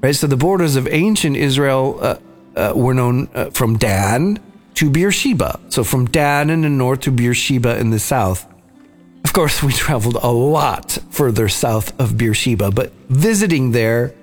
Right? 0.00 0.14
So 0.14 0.26
the 0.26 0.36
borders 0.36 0.76
of 0.76 0.86
ancient 0.88 1.36
Israel 1.36 1.98
uh, 2.00 2.16
uh, 2.56 2.72
were 2.74 2.94
known 2.94 3.28
uh, 3.34 3.50
from 3.50 3.76
Dan 3.78 4.38
to 4.74 4.90
Beersheba. 4.90 5.58
So 5.68 5.84
from 5.84 6.06
Dan 6.06 6.50
in 6.50 6.62
the 6.62 6.68
north 6.68 7.00
to 7.00 7.10
Beersheba 7.10 7.78
in 7.78 7.90
the 7.90 7.98
south. 7.98 8.46
Of 9.24 9.32
course, 9.32 9.62
we 9.62 9.72
traveled 9.72 10.16
a 10.22 10.28
lot 10.28 10.98
further 11.10 11.48
south 11.48 11.98
of 12.00 12.16
Beersheba, 12.16 12.70
but 12.70 12.92
visiting 13.08 13.72
there, 13.72 14.14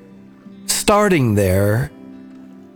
starting 0.66 1.36
there, 1.36 1.92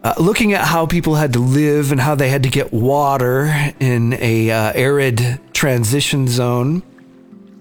uh, 0.03 0.13
looking 0.17 0.53
at 0.53 0.65
how 0.65 0.85
people 0.85 1.15
had 1.15 1.33
to 1.33 1.39
live 1.39 1.91
and 1.91 1.99
how 1.99 2.15
they 2.15 2.29
had 2.29 2.43
to 2.43 2.49
get 2.49 2.71
water 2.71 3.53
in 3.79 4.13
a 4.13 4.49
uh, 4.51 4.71
arid 4.73 5.39
transition 5.53 6.27
zone, 6.27 6.83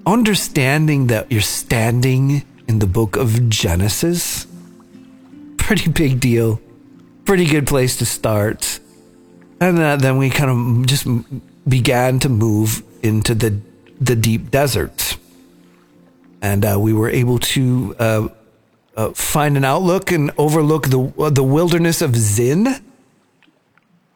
understanding 0.06 1.08
that 1.08 1.30
you're 1.30 1.40
standing 1.40 2.44
in 2.68 2.78
the 2.78 2.86
book 2.86 3.16
of 3.16 3.48
Genesis, 3.48 4.46
pretty 5.56 5.90
big 5.90 6.20
deal 6.20 6.60
pretty 7.28 7.44
good 7.44 7.66
place 7.66 7.98
to 7.98 8.06
start. 8.06 8.80
And 9.60 9.78
uh, 9.78 9.96
then 9.96 10.16
we 10.16 10.30
kind 10.30 10.50
of 10.50 10.86
just 10.86 11.06
began 11.68 12.18
to 12.20 12.30
move 12.30 12.82
into 13.02 13.34
the 13.34 13.60
the 14.00 14.16
deep 14.16 14.50
desert, 14.50 15.16
and 16.40 16.64
uh, 16.64 16.78
we 16.80 16.92
were 16.92 17.08
able 17.08 17.38
to 17.38 17.96
uh, 17.98 18.28
uh 18.96 19.10
find 19.12 19.56
an 19.56 19.64
outlook 19.64 20.10
and 20.10 20.30
overlook 20.38 20.88
the 20.88 21.12
uh, 21.18 21.30
the 21.30 21.42
wilderness 21.42 22.02
of 22.02 22.16
Zin. 22.16 22.82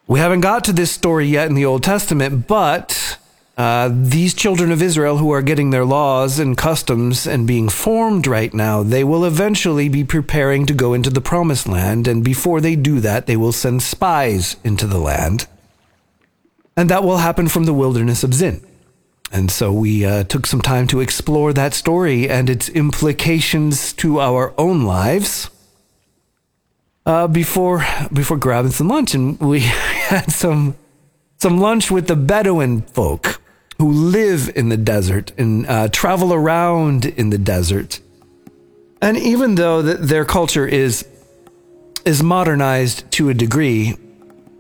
We 0.07 0.18
haven't 0.18 0.40
got 0.40 0.64
to 0.64 0.73
this 0.73 0.90
story 0.90 1.27
yet 1.27 1.49
in 1.49 1.55
the 1.55 1.64
Old 1.64 1.83
Testament, 1.83 2.47
but 2.47 3.18
uh, 3.57 3.90
these 3.92 4.33
children 4.33 4.73
of 4.73 4.81
Israel 4.81 5.18
who 5.18 5.31
are 5.31 5.42
getting 5.42 5.71
their 5.71 5.85
laws 5.85 6.38
and 6.38 6.57
customs 6.57 7.27
and 7.27 7.47
being 7.47 7.68
formed 7.68 8.27
right 8.27 8.53
now, 8.55 8.83
they 8.83 9.05
will 9.05 9.25
eventually 9.25 9.88
be 9.88 10.05
preparing 10.05 10.64
to 10.66 10.73
go 10.73 10.95
into 10.95 11.11
the 11.11 11.21
promised 11.21 11.68
land. 11.68 12.09
And 12.09 12.25
before 12.25 12.61
they 12.61 12.77
do 12.77 13.01
that, 13.01 13.27
they 13.27 13.37
will 13.37 13.53
send 13.53 13.83
spies 13.83 14.57
into 14.64 14.87
the 14.87 14.99
land. 14.99 15.47
And 16.77 16.88
that 16.88 17.05
will 17.05 17.18
happen 17.18 17.49
from 17.49 17.64
the 17.64 17.75
wilderness 17.75 18.25
of 18.25 18.33
Zin. 18.33 18.66
And 19.33 19.51
so 19.51 19.73
we 19.73 20.05
uh, 20.05 20.25
took 20.25 20.47
some 20.47 20.61
time 20.61 20.87
to 20.88 21.01
explore 21.01 21.55
that 21.55 21.73
story 21.73 22.29
and 22.29 22.51
its 22.51 22.68
implications 22.68 23.95
to 23.95 24.21
our 24.21 24.53
own 24.59 24.83
lives. 24.83 25.49
Uh, 27.05 27.27
before 27.27 27.85
before 28.12 28.37
grabbing 28.37 28.71
some 28.71 28.87
lunch, 28.87 29.12
and 29.12 29.40
we 29.40 29.61
had 29.61 30.31
some 30.31 30.77
some 31.38 31.59
lunch 31.59 31.90
with 31.90 32.07
the 32.07 32.14
Bedouin 32.14 32.83
folk 32.83 33.40
who 33.79 33.90
live 33.90 34.49
in 34.55 34.68
the 34.68 34.77
desert 34.77 35.33
and 35.37 35.66
uh, 35.66 35.88
travel 35.88 36.33
around 36.33 37.07
in 37.07 37.31
the 37.31 37.38
desert. 37.38 37.99
And 39.01 39.16
even 39.16 39.57
though 39.57 39.83
the, 39.83 39.95
their 39.95 40.25
culture 40.25 40.66
is 40.66 41.05
is 42.05 42.23
modernized 42.23 43.11
to 43.12 43.31
a 43.31 43.35
degree, 43.35 43.97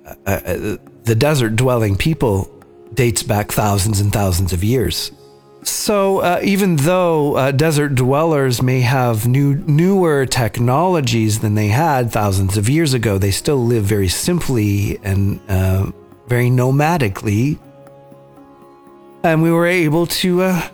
uh, 0.04 0.14
uh, 0.26 0.76
the 1.04 1.14
desert 1.14 1.54
dwelling 1.54 1.96
people 1.96 2.50
dates 2.94 3.22
back 3.22 3.52
thousands 3.52 4.00
and 4.00 4.12
thousands 4.12 4.52
of 4.52 4.62
years. 4.62 5.12
So 5.64 6.18
uh, 6.18 6.40
even 6.42 6.76
though 6.76 7.36
uh, 7.36 7.52
desert 7.52 7.94
dwellers 7.94 8.62
may 8.62 8.80
have 8.80 9.28
new 9.28 9.54
newer 9.54 10.26
technologies 10.26 11.38
than 11.38 11.54
they 11.54 11.68
had 11.68 12.10
thousands 12.10 12.56
of 12.56 12.68
years 12.68 12.94
ago, 12.94 13.16
they 13.16 13.30
still 13.30 13.64
live 13.64 13.84
very 13.84 14.08
simply 14.08 14.98
and 15.04 15.40
uh, 15.48 15.90
very 16.26 16.50
nomadically 16.50 17.58
and 19.22 19.42
we 19.42 19.50
were 19.50 19.66
able 19.66 20.06
to 20.06 20.42
uh, 20.42 20.68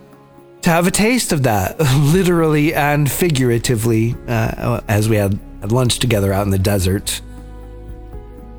to 0.63 0.71
have 0.71 0.87
a 0.87 0.91
taste 0.91 1.33
of 1.33 1.45
that, 1.45 1.79
literally 1.99 2.75
and 2.75 3.11
figuratively, 3.11 4.17
uh, 4.27 4.81
as 4.89 5.09
we 5.09 5.17
had, 5.17 5.39
had 5.61 5.73
lunch 5.73 5.99
together 5.99 6.33
out 6.33 6.45
in 6.45 6.51
the 6.51 6.59
desert. 6.59 7.21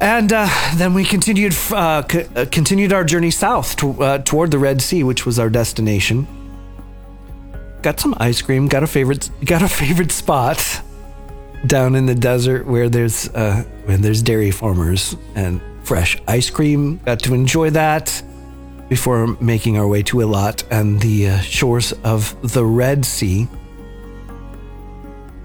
And 0.01 0.31
uh, 0.31 0.47
then 0.75 0.93
we 0.93 1.03
continued 1.03 1.53
uh, 1.71 2.07
c- 2.09 2.25
uh, 2.35 2.45
continued 2.51 2.93
our 2.93 3.03
journey 3.03 3.31
south 3.31 3.83
uh, 3.83 4.19
toward 4.19 4.51
the 4.51 4.57
Red 4.57 4.81
Sea, 4.81 5.03
which 5.03 5.25
was 5.25 5.39
our 5.39 5.49
destination. 5.49 6.25
Got 7.81 7.99
some 7.99 8.15
ice 8.17 8.41
cream. 8.41 8.67
Got 8.67 8.83
a 8.83 8.87
favorite. 8.87 9.29
Got 9.43 9.61
a 9.61 9.67
favorite 9.67 10.11
spot 10.11 10.81
down 11.65 11.95
in 11.95 12.05
the 12.05 12.15
desert 12.15 12.65
where 12.65 12.87
there's 12.87 13.27
uh, 13.29 13.63
where 13.85 13.97
there's 13.97 14.21
dairy 14.21 14.51
farmers 14.51 15.15
and 15.35 15.61
fresh 15.83 16.21
ice 16.27 16.49
cream. 16.49 16.97
Got 17.05 17.19
to 17.21 17.33
enjoy 17.33 17.69
that 17.71 18.23
before 18.87 19.27
making 19.41 19.77
our 19.77 19.87
way 19.87 20.01
to 20.03 20.17
Eilat 20.17 20.63
and 20.71 20.99
the 21.01 21.29
uh, 21.29 21.39
shores 21.39 21.91
of 22.03 22.53
the 22.53 22.65
Red 22.65 23.05
Sea. 23.05 23.47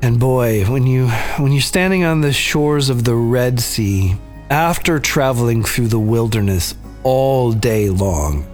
And 0.01 0.21
boy, 0.21 0.65
when 0.67 0.87
you 0.87 1.09
when 1.39 1.51
you're 1.51 1.61
standing 1.61 2.05
on 2.05 2.21
the 2.21 2.33
shores 2.33 2.89
of 2.89 3.05
the 3.05 3.17
Red 3.17 3.59
Sea 3.59 4.17
after 4.51 4.99
traveling 4.99 5.63
through 5.63 5.89
the 5.89 5.99
wilderness 5.99 6.75
all 7.03 7.53
day 7.53 7.91
long, 7.91 8.47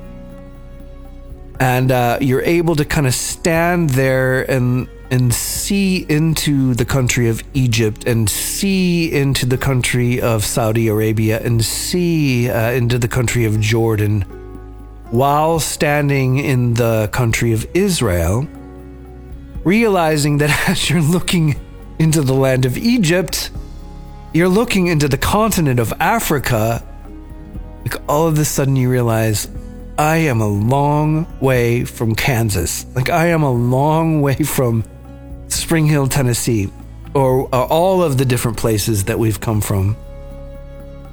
and 1.58 1.92
uh, 1.92 2.18
you're 2.20 2.42
able 2.42 2.76
to 2.76 2.84
kind 2.84 3.06
of 3.06 3.14
stand 3.14 3.90
there 3.90 4.50
and 4.50 4.88
and 5.10 5.34
see 5.34 6.06
into 6.08 6.72
the 6.74 6.84
country 6.84 7.28
of 7.28 7.42
Egypt 7.52 8.04
and 8.06 8.30
see 8.30 9.12
into 9.12 9.44
the 9.44 9.58
country 9.58 10.20
of 10.20 10.44
Saudi 10.44 10.86
Arabia 10.86 11.40
and 11.40 11.64
see 11.64 12.48
uh, 12.48 12.70
into 12.70 12.96
the 12.96 13.08
country 13.08 13.44
of 13.44 13.60
Jordan 13.60 14.22
while 15.10 15.58
standing 15.58 16.38
in 16.38 16.74
the 16.74 17.08
country 17.12 17.52
of 17.52 17.66
Israel, 17.74 18.46
realizing 19.64 20.38
that 20.38 20.50
as 20.68 20.88
you're 20.88 21.02
looking 21.02 21.56
into 21.98 22.22
the 22.22 22.32
land 22.32 22.64
of 22.64 22.78
Egypt, 22.78 23.50
you're 24.32 24.48
looking 24.48 24.86
into 24.86 25.08
the 25.08 25.18
continent 25.18 25.80
of 25.80 25.92
Africa, 25.98 26.86
like 27.82 27.96
all 28.08 28.28
of 28.28 28.38
a 28.38 28.44
sudden 28.44 28.76
you 28.76 28.90
realize, 28.90 29.48
I 29.98 30.16
am 30.16 30.40
a 30.40 30.48
long 30.48 31.26
way 31.40 31.84
from 31.84 32.14
Kansas. 32.14 32.86
Like 32.94 33.10
I 33.10 33.26
am 33.26 33.42
a 33.42 33.50
long 33.50 34.22
way 34.22 34.36
from 34.36 34.84
Spring 35.48 35.86
Hill, 35.86 36.06
Tennessee, 36.06 36.70
or, 37.12 37.42
or 37.52 37.66
all 37.66 38.02
of 38.02 38.18
the 38.18 38.24
different 38.24 38.56
places 38.56 39.04
that 39.04 39.18
we've 39.18 39.40
come 39.40 39.60
from. 39.60 39.96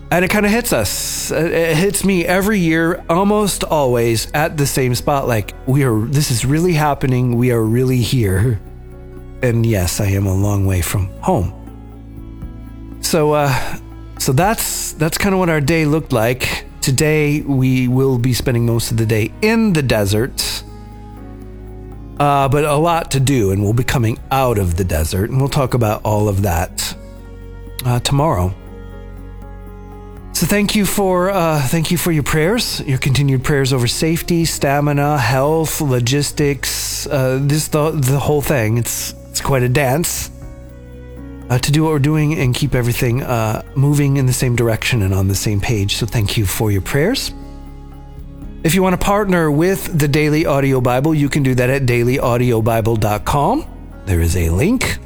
And 0.10 0.23
it 0.23 0.30
kind 0.30 0.45
of 0.45 0.51
hits 0.51 0.71
us. 0.71 1.32
It 1.32 1.75
hits 1.75 2.06
me 2.06 2.23
every 2.23 2.60
year, 2.60 3.03
almost 3.10 3.65
always 3.65 4.32
at 4.32 4.56
the 4.56 4.65
same 4.65 4.95
spot. 4.95 5.27
Like, 5.27 5.53
we 5.65 5.84
are, 5.84 6.06
this 6.06 6.32
is 6.32 6.45
really 6.45 6.73
happening. 6.73 7.36
We 7.36 7.51
are 7.51 7.62
really 7.62 7.97
here. 7.97 8.62
And 9.41 9.65
yes, 9.65 9.99
I 9.99 10.06
am 10.08 10.25
a 10.25 10.34
long 10.34 10.65
way 10.65 10.82
from 10.82 11.08
home. 11.21 11.57
So, 13.08 13.32
uh, 13.32 13.78
so 14.20 14.34
that's 14.34 14.91
that's 14.91 15.17
kind 15.17 15.32
of 15.32 15.39
what 15.39 15.48
our 15.48 15.62
day 15.62 15.86
looked 15.86 16.12
like. 16.12 16.65
Today 16.82 17.39
we 17.39 17.88
will 17.88 18.17
be 18.17 18.34
spending 18.34 18.65
most 18.65 18.91
of 18.91 18.98
the 18.98 19.06
day 19.06 19.32
in 19.41 19.72
the 19.72 19.82
desert, 19.82 20.62
uh, 22.20 22.50
but 22.50 22.65
a 22.65 22.76
lot 22.76 23.12
to 23.12 23.22
do, 23.22 23.52
and 23.52 23.63
we'll 23.63 23.72
be 23.72 23.86
coming 23.86 24.20
out 24.30 24.58
of 24.58 24.76
the 24.76 24.84
desert, 24.84 25.30
and 25.30 25.39
we'll 25.39 25.48
talk 25.48 25.74
about 25.74 26.02
all 26.04 26.28
of 26.28 26.41
that 26.41 26.98
uh, 27.86 28.02
tomorrow. 28.02 28.54
So 30.34 30.46
thank 30.46 30.76
you 30.76 30.86
for 30.86 31.30
uh, 31.30 31.62
thank 31.62 31.89
you 31.91 31.98
for 31.98 32.12
your 32.12 32.24
prayers, 32.24 32.82
your 32.82 32.98
continued 32.98 33.41
prayers 33.41 33.72
over 33.72 33.88
safety, 33.88 34.43
stamina, 34.43 35.17
health, 35.17 35.80
logistics, 35.80 37.08
uh, 37.08 37.39
this 37.41 37.70
the 37.70 37.91
the 37.91 38.20
whole 38.20 38.41
thing. 38.41 38.78
It's 38.78 39.13
it's 39.30 39.39
quite 39.39 39.63
a 39.63 39.70
dance 39.70 40.30
uh, 41.50 41.58
to 41.60 41.72
do 41.72 41.84
what 41.84 41.92
we're 41.92 42.00
doing 42.00 42.38
and 42.38 42.54
keep 42.54 42.76
everything 42.76 43.24
uh, 43.24 43.64
moving 43.76 44.18
in 44.18 44.26
the 44.26 44.34
same 44.34 44.56
direction 44.56 45.02
and 45.02 45.14
on 45.14 45.28
the 45.28 45.36
same 45.36 45.62
page. 45.62 45.96
So 45.96 46.06
thank 46.06 46.38
you 46.38 46.46
for 46.46 46.72
your 46.72 46.82
prayers. 46.82 47.34
If 48.64 48.76
you 48.76 48.84
want 48.84 49.00
to 49.00 49.06
partner 49.06 49.50
with 49.50 49.98
the 49.98 50.08
Daily 50.08 50.46
Audio 50.46 50.82
Bible, 50.82 51.14
you 51.14 51.30
can 51.30 51.44
do 51.44 51.56
that 51.56 51.70
at 51.70 51.84
dailyaudiobible.com. 51.84 53.66
There 54.06 54.20
is 54.22 54.36
a 54.36 54.50
link 54.50 54.98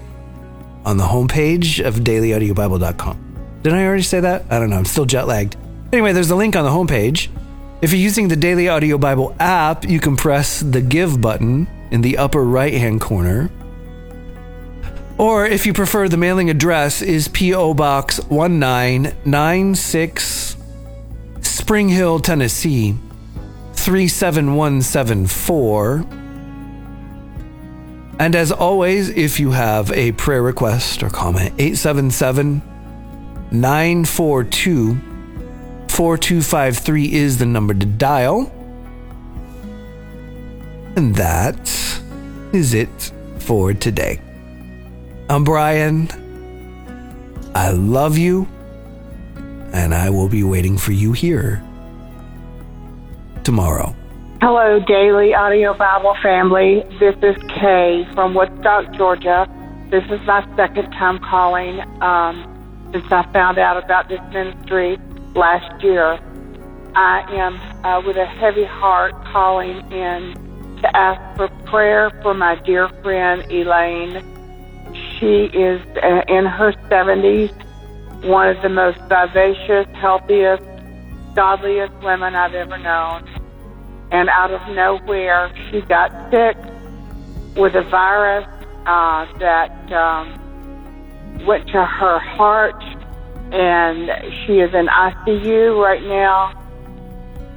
on 0.85 0.97
the 0.97 1.03
homepage 1.03 1.85
of 1.85 1.95
dailyaudiobible.com. 1.95 3.59
Did 3.61 3.73
I 3.73 3.85
already 3.85 4.01
say 4.03 4.19
that? 4.21 4.45
I 4.49 4.57
don't 4.57 4.69
know. 4.69 4.77
I'm 4.77 4.85
still 4.85 5.05
jet 5.05 5.27
lagged. 5.27 5.57
Anyway, 5.93 6.13
there's 6.13 6.31
a 6.31 6.35
link 6.35 6.55
on 6.55 6.63
the 6.63 6.71
homepage. 6.71 7.29
If 7.81 7.91
you're 7.91 7.99
using 7.99 8.27
the 8.27 8.35
Daily 8.35 8.69
Audio 8.69 8.97
Bible 8.97 9.35
app, 9.39 9.85
you 9.85 9.99
can 9.99 10.15
press 10.15 10.61
the 10.61 10.81
Give 10.81 11.19
button 11.19 11.67
in 11.91 12.01
the 12.01 12.17
upper 12.17 12.43
right 12.43 12.73
hand 12.73 13.01
corner. 13.01 13.51
Or 15.21 15.45
if 15.45 15.67
you 15.67 15.73
prefer, 15.73 16.09
the 16.09 16.17
mailing 16.17 16.49
address 16.49 17.03
is 17.03 17.27
P.O. 17.27 17.75
Box 17.75 18.17
1996, 18.29 20.57
Spring 21.41 21.89
Hill, 21.89 22.19
Tennessee 22.19 22.95
37174. 23.73 26.05
And 28.17 28.35
as 28.35 28.51
always, 28.51 29.09
if 29.09 29.39
you 29.39 29.51
have 29.51 29.91
a 29.91 30.13
prayer 30.13 30.41
request 30.41 31.03
or 31.03 31.11
comment, 31.11 31.53
877 31.59 32.63
942 33.51 34.95
4253 35.87 37.13
is 37.13 37.37
the 37.37 37.45
number 37.45 37.75
to 37.75 37.85
dial. 37.85 38.51
And 40.95 41.13
that 41.13 41.59
is 42.53 42.73
it 42.73 43.11
for 43.37 43.75
today. 43.75 44.19
I'm 45.31 45.45
Brian. 45.45 46.09
I 47.55 47.71
love 47.71 48.17
you, 48.17 48.49
and 49.71 49.95
I 49.95 50.09
will 50.09 50.27
be 50.27 50.43
waiting 50.43 50.77
for 50.77 50.91
you 50.91 51.13
here 51.13 51.63
tomorrow. 53.45 53.95
Hello, 54.41 54.81
Daily 54.81 55.33
Audio 55.33 55.73
Bible 55.73 56.17
family. 56.21 56.83
This 56.99 57.15
is 57.23 57.41
Kay 57.47 58.05
from 58.13 58.33
Woodstock, 58.33 58.91
Georgia. 58.91 59.47
This 59.89 60.03
is 60.11 60.19
my 60.27 60.45
second 60.57 60.91
time 60.91 61.19
calling. 61.19 61.79
Um, 62.01 62.89
since 62.91 63.09
I 63.09 63.23
found 63.31 63.57
out 63.57 63.81
about 63.81 64.09
this 64.09 64.19
ministry 64.33 64.97
last 65.33 65.81
year. 65.81 66.19
I 66.93 67.21
am 67.31 67.55
uh, 67.85 68.05
with 68.05 68.17
a 68.17 68.25
heavy 68.25 68.65
heart 68.65 69.13
calling 69.31 69.77
in 69.93 70.77
to 70.81 70.97
ask 70.97 71.37
for 71.37 71.47
prayer 71.67 72.11
for 72.21 72.33
my 72.33 72.55
dear 72.65 72.89
friend 73.01 73.49
Elaine. 73.49 74.40
She 75.21 75.45
is 75.53 75.79
uh, 76.01 76.23
in 76.27 76.47
her 76.47 76.73
70s, 76.89 77.53
one 78.25 78.49
of 78.49 78.59
the 78.63 78.69
most 78.69 78.97
vivacious, 79.01 79.85
healthiest, 79.93 80.63
godliest 81.35 81.93
women 82.01 82.33
I've 82.33 82.55
ever 82.55 82.79
known. 82.79 83.29
And 84.11 84.29
out 84.29 84.49
of 84.49 84.75
nowhere, 84.75 85.53
she 85.69 85.81
got 85.81 86.09
sick 86.31 86.57
with 87.55 87.75
a 87.75 87.83
virus 87.83 88.47
uh, 88.87 89.27
that 89.37 89.93
um, 89.93 91.45
went 91.45 91.67
to 91.67 91.85
her 91.85 92.17
heart, 92.17 92.83
and 93.53 94.09
she 94.43 94.53
is 94.53 94.73
in 94.73 94.87
ICU 94.87 95.79
right 95.79 96.01
now. 96.01 96.57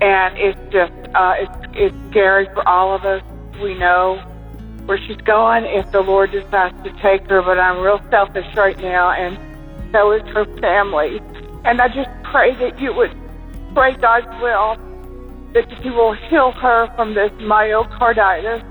And 0.03 0.37
it's 0.37 0.61
just 0.71 0.93
uh, 1.15 1.35
it's 1.39 1.67
it's 1.73 2.11
scary 2.11 2.45
for 2.53 2.69
all 2.69 2.95
of 2.95 3.07
us. 3.07 3.23
We 3.63 3.73
know 3.79 4.23
where 4.87 4.99
she's 4.99 5.21
going 5.23 5.65
if 5.65 5.91
the 5.93 6.01
Lord 6.01 6.33
decides 6.33 6.75
to 6.85 6.93
take 7.01 7.29
her, 7.29 7.43
but 7.43 7.59
I'm 7.59 7.81
real 7.81 8.01
selfish 8.11 8.47
right 8.55 8.79
now, 8.79 9.11
and 9.11 9.39
so 9.93 10.13
is 10.13 10.23
her 10.35 10.45
family. 10.61 11.21
And 11.65 11.81
I 11.81 11.89
just 11.89 12.11
pray 12.25 12.55
that 12.57 12.79
you 12.81 12.93
would 12.93 13.13
pray 13.75 13.95
God's 13.97 14.27
will 14.43 14.77
that 15.55 15.71
He 15.83 15.89
will 15.89 16.13
heal 16.13 16.53
her 16.53 16.93
from 16.97 17.15
this 17.15 17.31
myocarditis. 17.33 18.63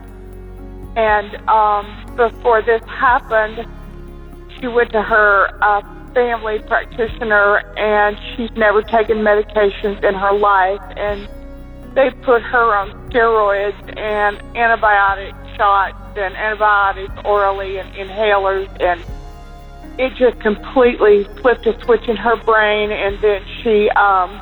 And 0.95 1.35
um, 1.49 2.15
before 2.15 2.61
this 2.61 2.81
happened, 2.87 3.65
she 4.59 4.67
went 4.67 4.91
to 4.91 5.01
her 5.01 5.49
uh, 5.63 5.81
family 6.13 6.59
practitioner 6.67 7.59
and 7.77 8.17
she's 8.35 8.51
never 8.55 8.83
taken 8.83 9.17
medications 9.17 10.03
in 10.03 10.13
her 10.13 10.33
life 10.33 10.81
and 10.95 11.27
they 11.95 12.11
put 12.21 12.41
her 12.43 12.75
on 12.75 12.91
steroids 13.09 13.97
and 13.97 14.37
antibiotic 14.55 15.33
shots 15.55 15.97
and 16.17 16.35
antibiotics 16.35 17.13
orally 17.25 17.77
and 17.77 17.93
inhalers 17.93 18.69
and 18.81 19.03
it 19.99 20.13
just 20.15 20.39
completely 20.39 21.23
flipped 21.41 21.65
a 21.67 21.79
switch 21.83 22.07
in 22.07 22.15
her 22.15 22.35
brain 22.37 22.91
and 22.91 23.19
then 23.19 23.43
she 23.61 23.89
um 23.91 24.41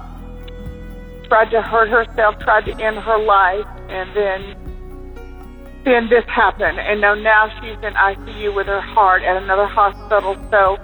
tried 1.31 1.49
to 1.49 1.61
hurt 1.61 1.87
herself, 1.87 2.37
tried 2.39 2.65
to 2.65 2.77
end 2.83 2.97
her 2.97 3.17
life 3.17 3.65
and 3.87 4.13
then 4.13 4.55
then 5.85 6.09
this 6.09 6.25
happened. 6.25 6.77
And 6.77 6.99
now 6.99 7.15
now 7.15 7.47
she's 7.59 7.77
in 7.81 7.93
ICU 7.93 8.53
with 8.53 8.67
her 8.67 8.81
heart 8.81 9.23
at 9.23 9.41
another 9.41 9.65
hospital. 9.65 10.35
So 10.51 10.77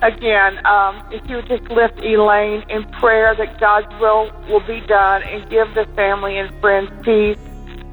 again, 0.00 0.64
um, 0.64 1.02
if 1.10 1.28
you 1.28 1.36
would 1.36 1.48
just 1.48 1.68
lift 1.70 1.98
Elaine 1.98 2.64
in 2.68 2.84
prayer 3.00 3.34
that 3.34 3.58
God's 3.58 3.88
will 4.00 4.30
will 4.48 4.64
be 4.66 4.80
done 4.80 5.22
and 5.24 5.48
give 5.50 5.74
the 5.74 5.84
family 5.96 6.38
and 6.38 6.54
friends 6.60 6.90
peace, 7.02 7.38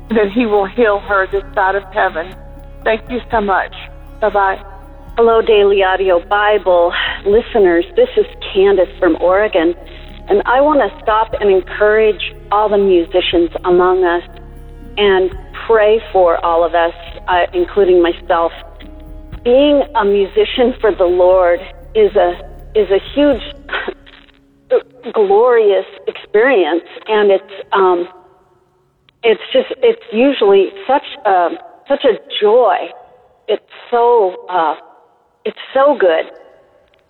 that 0.09 0.31
He 0.33 0.45
will 0.45 0.65
heal 0.65 0.99
her 0.99 1.27
this 1.27 1.43
side 1.53 1.75
of 1.75 1.83
heaven. 1.93 2.35
Thank 2.83 3.09
you 3.09 3.19
so 3.31 3.41
much. 3.41 3.73
Bye 4.21 4.29
bye. 4.29 4.73
Hello, 5.17 5.41
Daily 5.41 5.83
Audio 5.83 6.23
Bible 6.27 6.93
listeners. 7.25 7.85
This 7.95 8.09
is 8.15 8.25
Candace 8.53 8.89
from 8.99 9.17
Oregon, 9.19 9.73
and 10.29 10.41
I 10.45 10.61
want 10.61 10.79
to 10.79 11.01
stop 11.01 11.33
and 11.41 11.49
encourage 11.49 12.33
all 12.51 12.69
the 12.69 12.77
musicians 12.77 13.49
among 13.65 14.03
us 14.03 14.23
and 14.97 15.31
pray 15.65 15.99
for 16.11 16.43
all 16.45 16.63
of 16.63 16.75
us, 16.75 16.93
uh, 17.27 17.47
including 17.53 18.01
myself. 18.01 18.51
Being 19.43 19.83
a 19.95 20.05
musician 20.05 20.73
for 20.79 20.93
the 20.93 21.05
Lord 21.05 21.59
is 21.95 22.15
a 22.15 22.37
is 22.75 22.89
a 22.91 22.99
huge 23.13 23.41
glorious 25.13 25.85
experience 26.07 26.83
and 27.07 27.31
it's 27.31 27.53
um 27.73 28.07
it's 29.23 29.41
just 29.51 29.67
it's 29.84 30.01
usually 30.12 30.69
such 30.88 31.06
a 31.25 31.49
such 31.88 32.06
a 32.06 32.17
joy. 32.41 32.89
It's 33.48 33.63
so 33.89 34.46
uh 34.50 34.75
it's 35.46 35.60
so 35.73 35.98
good. 36.00 36.31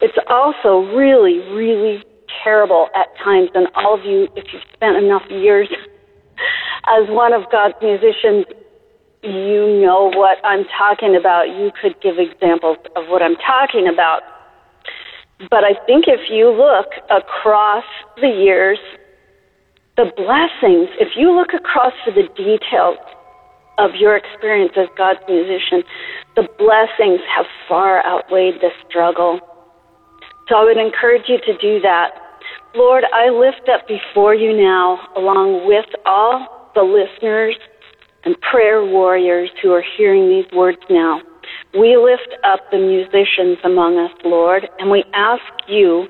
It's 0.01 0.17
also 0.29 0.87
really 0.95 1.39
really 1.53 2.03
terrible 2.43 2.87
at 2.95 3.07
times 3.23 3.49
and 3.55 3.67
all 3.75 3.97
of 3.97 4.05
you 4.05 4.27
if 4.35 4.45
you've 4.53 4.61
spent 4.73 4.97
enough 4.97 5.23
years 5.29 5.69
as 6.87 7.09
one 7.09 7.33
of 7.33 7.49
god's 7.51 7.73
musicians 7.81 8.45
you 9.23 9.81
know 9.81 10.11
what 10.13 10.37
i'm 10.43 10.65
talking 10.77 11.15
about. 11.15 11.47
You 11.49 11.71
could 11.81 11.99
give 12.01 12.19
examples 12.19 12.77
of 12.95 13.07
what 13.07 13.21
i'm 13.21 13.35
talking 13.37 13.87
about. 13.87 14.21
But 15.49 15.63
I 15.63 15.73
think 15.85 16.05
if 16.07 16.29
you 16.29 16.49
look 16.49 16.87
across 17.09 17.85
the 18.19 18.27
years, 18.27 18.79
the 19.97 20.05
blessings, 20.15 20.89
if 21.01 21.17
you 21.17 21.35
look 21.35 21.53
across 21.57 21.93
to 22.05 22.11
the 22.11 22.29
details 22.37 22.97
of 23.79 23.91
your 23.97 24.15
experience 24.15 24.73
as 24.77 24.87
God's 24.95 25.19
musician, 25.27 25.83
the 26.35 26.47
blessings 26.57 27.19
have 27.35 27.45
far 27.67 28.05
outweighed 28.05 28.61
the 28.61 28.69
struggle. 28.87 29.39
So 30.47 30.55
I 30.55 30.63
would 30.63 30.77
encourage 30.77 31.23
you 31.27 31.39
to 31.39 31.57
do 31.57 31.81
that. 31.81 32.11
Lord, 32.75 33.05
I 33.11 33.29
lift 33.29 33.69
up 33.73 33.87
before 33.87 34.35
you 34.35 34.55
now, 34.55 34.99
along 35.17 35.67
with 35.67 35.85
all 36.05 36.71
the 36.75 36.83
listeners 36.83 37.57
and 38.23 38.39
prayer 38.41 38.85
warriors 38.85 39.49
who 39.61 39.71
are 39.71 39.83
hearing 39.97 40.29
these 40.29 40.45
words 40.53 40.77
now. 40.89 41.21
We 41.73 41.97
lift 41.97 42.37
up 42.43 42.59
the 42.71 42.77
musicians 42.77 43.57
among 43.63 43.97
us, 43.97 44.11
Lord, 44.23 44.69
and 44.79 44.91
we 44.91 45.03
ask 45.13 45.41
you 45.67 46.07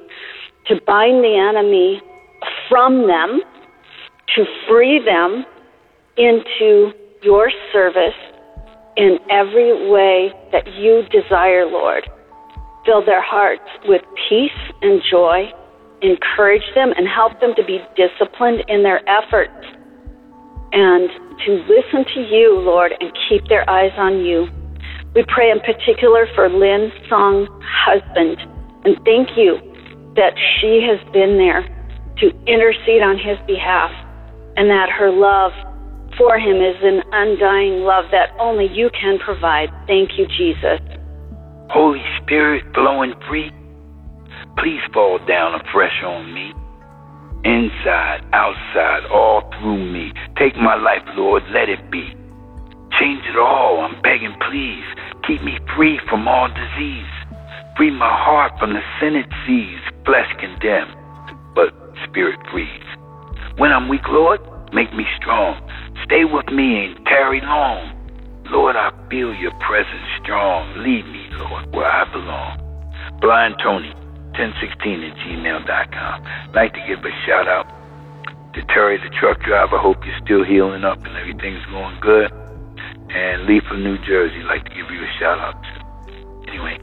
to 0.67 0.75
bind 0.85 1.23
the 1.23 1.35
enemy 1.37 2.01
from 2.69 3.07
them, 3.07 3.41
to 4.35 4.45
free 4.67 4.99
them 5.03 5.45
into 6.17 6.91
your 7.21 7.51
service 7.71 8.17
in 8.95 9.19
every 9.29 9.89
way 9.89 10.33
that 10.51 10.67
you 10.75 11.03
desire, 11.11 11.65
Lord. 11.65 12.09
Fill 12.85 13.05
their 13.05 13.21
hearts 13.21 13.67
with 13.85 14.01
peace 14.29 14.51
and 14.81 15.01
joy, 15.09 15.51
encourage 16.01 16.63
them, 16.73 16.93
and 16.97 17.07
help 17.07 17.39
them 17.39 17.53
to 17.55 17.63
be 17.63 17.79
disciplined 17.95 18.63
in 18.67 18.83
their 18.83 19.01
efforts 19.09 19.53
and 20.71 21.09
to 21.45 21.51
listen 21.69 22.05
to 22.13 22.21
you, 22.21 22.59
Lord, 22.59 22.93
and 22.99 23.11
keep 23.29 23.47
their 23.47 23.69
eyes 23.69 23.91
on 23.97 24.25
you. 24.25 24.47
We 25.15 25.23
pray 25.27 25.49
in 25.49 25.59
particular 25.59 26.27
for 26.35 26.49
Lynn 26.49 26.91
Song's 27.09 27.49
husband, 27.63 28.37
and 28.83 28.97
thank 29.05 29.37
you 29.37 29.57
that 30.15 30.33
she 30.59 30.81
has 30.81 30.99
been 31.13 31.37
there 31.37 31.63
to 32.17 32.27
intercede 32.45 33.01
on 33.01 33.17
his 33.17 33.37
behalf, 33.45 33.91
and 34.57 34.69
that 34.69 34.89
her 34.89 35.11
love 35.11 35.53
for 36.17 36.37
him 36.37 36.57
is 36.57 36.75
an 36.81 37.05
undying 37.13 37.85
love 37.85 38.05
that 38.11 38.33
only 38.39 38.67
you 38.73 38.89
can 38.99 39.19
provide. 39.19 39.69
Thank 39.85 40.17
you, 40.17 40.25
Jesus. 40.25 40.81
Holy 41.69 42.01
Spirit 42.21 42.65
flowing 42.73 43.13
free, 43.29 43.51
please 44.57 44.81
fall 44.93 45.19
down 45.27 45.53
afresh 45.53 46.01
on 46.03 46.33
me. 46.33 46.51
Inside, 47.45 48.25
outside, 48.33 49.05
all 49.13 49.45
through 49.61 49.85
me. 49.93 50.11
Take 50.37 50.55
my 50.57 50.75
life, 50.75 51.05
Lord, 51.15 51.43
let 51.53 51.69
it 51.69 51.91
be. 51.91 52.09
Change 52.99 53.21
it 53.29 53.37
all, 53.37 53.85
I'm 53.85 54.01
begging, 54.01 54.33
please. 54.49 54.83
Keep 55.27 55.43
me 55.43 55.59
free 55.75 55.99
from 56.09 56.27
all 56.27 56.47
disease. 56.47 57.13
Free 57.77 57.91
my 57.91 58.09
heart 58.09 58.57
from 58.59 58.73
the 58.73 58.81
sin 58.99 59.15
it 59.15 59.29
sees, 59.45 59.77
flesh 60.03 60.33
condemned, 60.39 60.97
but 61.53 61.69
spirit 62.09 62.39
frees. 62.49 62.86
When 63.57 63.71
I'm 63.71 63.89
weak, 63.89 64.05
Lord, 64.07 64.39
make 64.71 64.93
me 64.93 65.03
strong. 65.17 65.57
Stay 66.05 66.25
with 66.29 66.45
me 66.53 66.85
and 66.85 66.93
tarry 67.09 67.41
long. 67.41 67.89
Lord, 68.53 68.75
I 68.75 68.93
feel 69.09 69.33
your 69.33 69.49
presence 69.65 70.05
strong. 70.21 70.77
Lead 70.77 71.01
me, 71.09 71.25
Lord, 71.41 71.73
where 71.73 71.89
I 71.89 72.05
belong. 72.13 72.61
Blind 73.19 73.55
Tony, 73.57 73.89
1016 74.37 74.61
at 75.01 75.17
gmail.com. 75.25 76.53
Like 76.53 76.73
to 76.77 76.83
give 76.85 77.01
a 77.01 77.09
shout 77.25 77.49
out 77.49 77.65
to 78.53 78.61
Terry, 78.69 79.01
the 79.01 79.09
truck 79.17 79.41
driver. 79.41 79.81
Hope 79.81 80.05
you're 80.05 80.21
still 80.23 80.45
healing 80.45 80.85
up 80.85 81.01
and 81.01 81.17
everything's 81.17 81.65
going 81.73 81.97
good. 81.99 82.29
And 83.09 83.49
Lee 83.49 83.61
from 83.67 83.81
New 83.83 83.97
Jersey, 84.05 84.45
like 84.45 84.65
to 84.65 84.69
give 84.69 84.85
you 84.93 85.01
a 85.01 85.11
shout 85.17 85.41
out. 85.41 85.57
Anyway, 86.47 86.77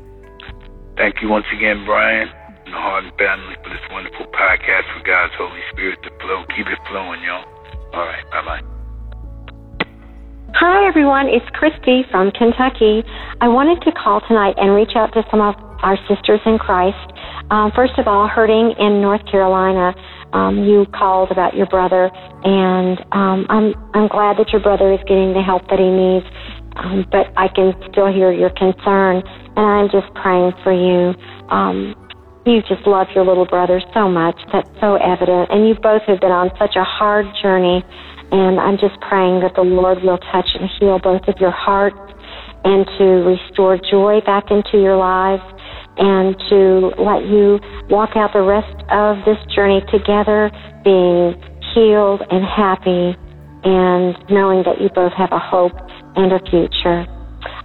thank 0.97 1.22
you 1.22 1.29
once 1.29 1.47
again, 1.55 1.87
Brian 1.87 2.35
and 2.75 2.83
the 2.83 2.83
Hardin 2.83 3.12
family, 3.18 3.55
for 3.62 3.70
this 3.70 3.87
wonderful 3.91 4.27
podcast 4.35 4.91
for 4.91 5.03
God's 5.07 5.33
Holy 5.39 5.62
Spirit 5.70 6.03
to 6.03 6.11
flow. 6.18 6.43
Keep 6.57 6.66
it 6.66 6.79
flowing, 6.91 7.22
y'all. 7.22 7.47
All 7.95 8.03
right, 8.03 8.27
bye 8.31 8.43
bye. 8.43 8.62
Hi, 10.55 10.87
everyone. 10.87 11.29
It's 11.29 11.47
Christy 11.55 12.03
from 12.11 12.31
Kentucky. 12.33 13.03
I 13.41 13.49
wanted 13.49 13.83
to 13.87 13.93
call 13.93 14.20
tonight 14.27 14.55
and 14.59 14.75
reach 14.75 14.97
out 14.97 15.12
to 15.14 15.22
some 15.31 15.41
of 15.41 15.55
our 15.83 15.99
sisters 16.09 16.41
in 16.47 16.59
Christ. 16.59 16.99
Um, 17.51 17.70
first 17.75 17.99
of 17.99 18.09
all, 18.09 18.27
hurting 18.27 18.75
in 18.79 19.01
North 19.01 19.22
Carolina. 19.31 19.95
Um, 20.33 20.64
you 20.64 20.87
called 20.95 21.31
about 21.31 21.55
your 21.55 21.66
brother, 21.66 22.11
and 22.43 22.99
um, 23.12 23.47
I'm 23.51 23.75
I'm 23.95 24.09
glad 24.09 24.39
that 24.39 24.51
your 24.51 24.62
brother 24.62 24.93
is 24.93 25.01
getting 25.07 25.33
the 25.33 25.43
help 25.43 25.62
that 25.70 25.79
he 25.79 25.91
needs. 25.91 26.27
Um, 26.75 27.07
but 27.12 27.31
I 27.37 27.47
can 27.47 27.70
still 27.91 28.11
hear 28.11 28.33
your 28.33 28.51
concern, 28.51 29.22
and 29.55 29.62
I'm 29.62 29.89
just 29.91 30.12
praying 30.14 30.55
for 30.64 30.75
you. 30.75 31.14
Um, 31.55 31.95
you 32.47 32.61
just 32.62 32.86
love 32.86 33.09
your 33.14 33.24
little 33.24 33.47
brother 33.47 33.80
so 33.92 34.09
much. 34.09 34.38
That's 34.53 34.68
so 34.80 34.97
evident, 34.97 35.51
and 35.51 35.66
you 35.66 35.74
both 35.74 36.03
have 36.07 36.20
been 36.20 36.32
on 36.32 36.51
such 36.59 36.76
a 36.76 36.84
hard 36.84 37.26
journey 37.42 37.84
and 38.34 38.59
I'm 38.59 38.78
just 38.78 38.99
praying 39.01 39.40
that 39.40 39.55
the 39.55 39.62
Lord 39.62 40.03
will 40.03 40.18
touch 40.18 40.49
and 40.59 40.68
heal 40.78 40.99
both 40.99 41.22
of 41.28 41.36
your 41.38 41.53
hearts 41.53 41.99
and 42.64 42.86
to 42.99 43.05
restore 43.22 43.78
joy 43.78 44.20
back 44.26 44.51
into 44.51 44.80
your 44.82 44.97
lives 44.97 45.42
and 45.99 46.34
to 46.51 46.90
let 46.99 47.22
you 47.30 47.61
walk 47.88 48.16
out 48.16 48.32
the 48.32 48.42
rest 48.42 48.74
of 48.90 49.22
this 49.24 49.38
journey 49.55 49.82
together 49.92 50.51
being 50.82 51.38
healed 51.74 52.22
and 52.30 52.42
happy 52.45 53.14
and 53.62 54.16
knowing 54.30 54.64
that 54.64 54.80
you 54.80 54.88
both 54.95 55.12
have 55.12 55.30
a 55.30 55.38
hope 55.38 55.78
and 56.16 56.32
a 56.32 56.40
future. 56.51 57.07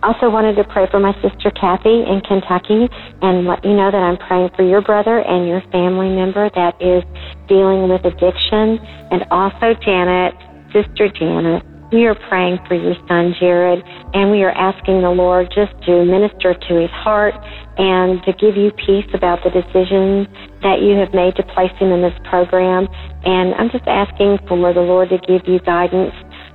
Also 0.04 0.30
wanted 0.30 0.56
to 0.56 0.64
pray 0.64 0.88
for 0.90 1.00
my 1.00 1.14
sister 1.22 1.52
Kathy 1.52 2.04
in 2.08 2.22
Kentucky 2.28 2.88
and 3.22 3.46
let 3.46 3.64
you 3.64 3.76
know 3.76 3.92
that 3.92 4.02
I'm 4.02 4.18
praying 4.18 4.52
for 4.56 4.64
your 4.64 4.82
brother 4.82 5.20
and 5.20 5.48
your 5.48 5.62
family 5.72 6.10
member 6.10 6.50
that 6.56 6.76
is 6.82 7.04
dealing 7.48 7.90
with 7.90 8.06
addiction 8.06 8.80
and 9.12 9.26
also 9.32 9.74
Janet 9.84 10.36
Sister 10.74 11.10
Janet, 11.10 11.64
we 11.92 12.06
are 12.06 12.16
praying 12.30 12.60
for 12.68 12.76
your 12.76 12.94
son 13.08 13.34
Jared, 13.40 13.82
and 14.14 14.30
we 14.30 14.44
are 14.44 14.52
asking 14.52 15.02
the 15.02 15.10
Lord 15.10 15.50
just 15.50 15.74
to 15.86 16.06
minister 16.06 16.54
to 16.54 16.74
his 16.80 16.92
heart 16.92 17.34
and 17.78 18.22
to 18.24 18.34
give 18.34 18.56
you 18.56 18.72
peace 18.72 19.10
about 19.14 19.44
the 19.44 19.50
decision 19.50 20.30
that 20.62 20.82
you 20.82 20.94
have 20.94 21.14
made 21.14 21.36
to 21.38 21.44
place 21.44 21.74
him 21.80 21.92
in 21.92 22.02
this 22.02 22.14
program. 22.30 22.88
And 23.26 23.56
I'm 23.56 23.72
just 23.72 23.88
asking 23.88 24.38
for 24.48 24.74
the 24.74 24.82
Lord 24.82 25.10
to 25.10 25.18
give 25.18 25.48
you 25.48 25.60
guidance 25.60 26.14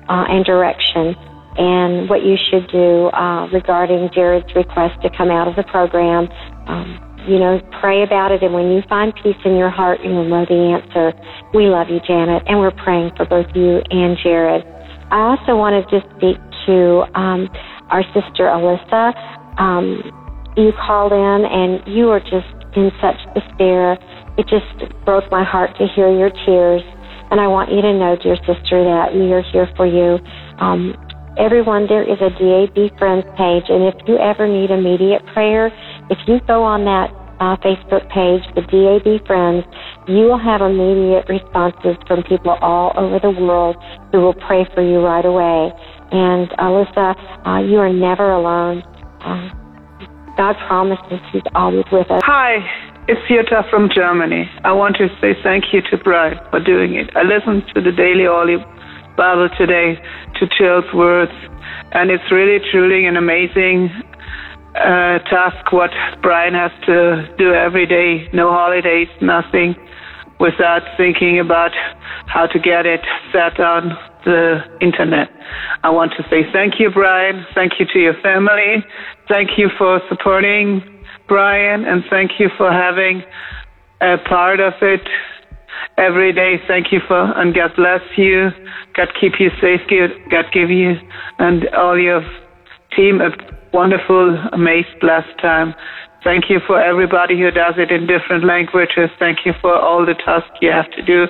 uh, 0.09 0.31
and 0.31 0.45
direction 0.45 1.17
and 1.57 2.09
what 2.09 2.23
you 2.25 2.37
should 2.51 2.69
do 2.69 3.09
uh, 3.09 3.49
regarding 3.53 4.11
Jared's 4.15 4.55
request 4.55 5.01
to 5.03 5.11
come 5.17 5.31
out 5.31 5.49
of 5.49 5.57
the 5.57 5.65
program. 5.65 6.29
Um, 6.67 7.01
you 7.27 7.39
know, 7.39 7.61
pray 7.81 8.03
about 8.03 8.33
it, 8.33 8.43
and 8.43 8.53
when 8.53 8.71
you 8.71 8.83
find 8.89 9.15
peace 9.23 9.37
in 9.45 9.57
your 9.57 9.71
heart, 9.71 10.01
you'll 10.05 10.29
know 10.29 10.45
the 10.45 10.77
answer. 10.77 11.13
We 11.55 11.67
love 11.67 11.89
you, 11.89 12.01
Janet, 12.07 12.43
and 12.47 12.59
we're 12.59 12.71
praying 12.85 13.13
for 13.17 13.25
both 13.25 13.47
you 13.55 13.81
and 13.91 14.19
Jared. 14.23 14.65
I 15.11 15.21
also 15.21 15.57
want 15.57 15.73
to 15.73 15.83
just 15.89 16.11
speak 16.17 16.37
to 16.67 17.05
um, 17.15 17.49
our 17.89 18.03
sister 18.13 18.45
Alyssa. 18.45 19.15
Um, 19.59 20.03
you 20.57 20.73
called 20.87 21.13
in, 21.13 21.45
and 21.49 21.83
you 21.87 22.07
were 22.07 22.21
just 22.21 22.51
in 22.77 22.91
such 23.01 23.17
despair. 23.35 23.97
It 24.37 24.47
just 24.49 24.93
broke 25.05 25.31
my 25.31 25.45
heart 25.45 25.77
to 25.79 25.87
hear 25.87 26.11
your 26.11 26.31
tears. 26.45 26.83
And 27.31 27.41
I 27.41 27.49
want 27.49 27.73
you 27.73 27.81
to 27.81 27.93
know, 27.93 28.17
dear 28.17 28.37
sister, 28.37 28.85
that 28.85 29.15
we 29.15 29.33
are 29.33 29.43
here 29.43 29.69
for 29.77 29.87
you. 29.87 30.19
Um, 30.59 30.95
everyone, 31.39 31.87
there 31.87 32.03
is 32.03 32.19
a 32.21 32.31
DAB 32.31 32.99
Friends 32.99 33.25
page, 33.37 33.65
and 33.69 33.85
if 33.85 33.95
you 34.07 34.19
ever 34.19 34.47
need 34.47 34.71
immediate 34.71 35.25
prayer, 35.33 35.67
if 36.11 36.19
you 36.27 36.41
go 36.47 36.63
on 36.63 36.85
that 36.85 37.11
uh, 37.41 37.57
Facebook 37.59 38.07
page, 38.11 38.43
the 38.55 38.63
DAB 38.63 39.27
Friends, 39.27 39.65
you 40.07 40.31
will 40.31 40.39
have 40.39 40.61
immediate 40.61 41.29
responses 41.29 41.97
from 42.07 42.23
people 42.25 42.57
all 42.61 42.93
over 42.97 43.19
the 43.19 43.31
world 43.31 43.77
who 44.13 44.21
will 44.21 44.35
pray 44.35 44.67
for 44.75 44.83
you 44.83 45.01
right 45.01 45.25
away. 45.25 45.73
And 46.13 46.49
Alyssa, 46.59 47.17
uh, 47.47 47.61
you 47.67 47.79
are 47.79 47.93
never 47.93 48.31
alone. 48.31 48.83
Uh, 49.21 49.51
God 50.37 50.57
promises 50.67 51.21
He's 51.33 51.43
always 51.55 51.85
with 51.91 52.11
us. 52.11 52.23
Hi, 52.25 52.59
it's 53.09 53.21
Jutta 53.29 53.69
from 53.71 53.89
Germany. 53.95 54.51
I 54.63 54.73
want 54.73 54.97
to 54.97 55.09
say 55.21 55.35
thank 55.43 55.73
you 55.73 55.81
to 55.91 55.99
Brian 55.99 56.39
for 56.51 56.61
doing 56.61 56.95
it. 56.95 57.11
I 57.17 57.23
listened 57.23 57.65
to 57.75 57.81
the 57.81 57.93
Daily 57.93 58.27
Audio 58.27 58.59
Bible 59.17 59.49
today, 59.57 60.01
to 60.37 60.47
Jill's 60.59 60.93
words, 60.93 61.33
and 61.93 62.11
it's 62.11 62.31
really, 62.31 62.59
truly 62.71 63.07
an 63.07 63.17
amazing 63.17 63.91
uh, 64.75 65.19
task 65.31 65.73
what 65.73 65.91
Brian 66.21 66.55
has 66.55 66.73
to 66.87 67.33
do 67.39 67.53
every 67.53 67.87
day. 67.87 68.29
No 68.33 68.51
holidays, 68.51 69.09
nothing, 69.21 69.77
without 70.41 70.83
thinking 70.97 71.39
about 71.39 71.71
how 72.27 72.47
to 72.47 72.59
get 72.59 72.87
it 72.87 73.01
set 73.33 73.61
on 73.61 73.97
the 74.25 74.65
internet. 74.81 75.31
I 75.85 75.91
want 75.91 76.13
to 76.17 76.23
say 76.29 76.51
thank 76.53 76.81
you, 76.81 76.91
Brian. 76.91 77.47
Thank 77.55 77.79
you 77.79 77.87
to 77.93 77.99
your 77.99 78.15
family. 78.21 78.85
Thank 79.29 79.59
you 79.59 79.69
for 79.79 80.01
supporting 80.09 80.83
Brian, 81.29 81.85
and 81.85 82.03
thank 82.11 82.33
you 82.41 82.51
for 82.57 82.73
having 82.73 83.23
a 84.01 84.19
part 84.19 84.61
of 84.61 84.75
it 84.83 85.07
every 85.99 86.33
day. 86.33 86.57
Thank 86.67 86.93
you 86.93 87.01
for, 87.07 87.21
and 87.39 87.55
God 87.55 87.73
bless 87.77 88.03
you. 88.17 88.51
God 88.95 89.09
keep 89.21 89.35
you 89.39 89.51
safe. 89.61 89.81
God 90.31 90.47
give 90.53 90.71
you 90.71 90.95
and 91.39 91.69
all 91.71 91.99
your 91.99 92.23
team 92.97 93.21
a 93.21 93.31
wonderful, 93.73 94.37
amazed, 94.53 95.01
blessed 95.01 95.39
time. 95.41 95.75
Thank 96.23 96.49
you 96.49 96.59
for 96.67 96.81
everybody 96.81 97.39
who 97.39 97.51
does 97.51 97.75
it 97.77 97.91
in 97.91 98.07
different 98.07 98.45
languages. 98.45 99.11
Thank 99.19 99.45
you 99.45 99.53
for 99.61 99.77
all 99.77 100.07
the 100.07 100.15
tasks 100.15 100.57
you 100.63 100.71
have 100.71 100.91
to 100.93 101.03
do. 101.03 101.27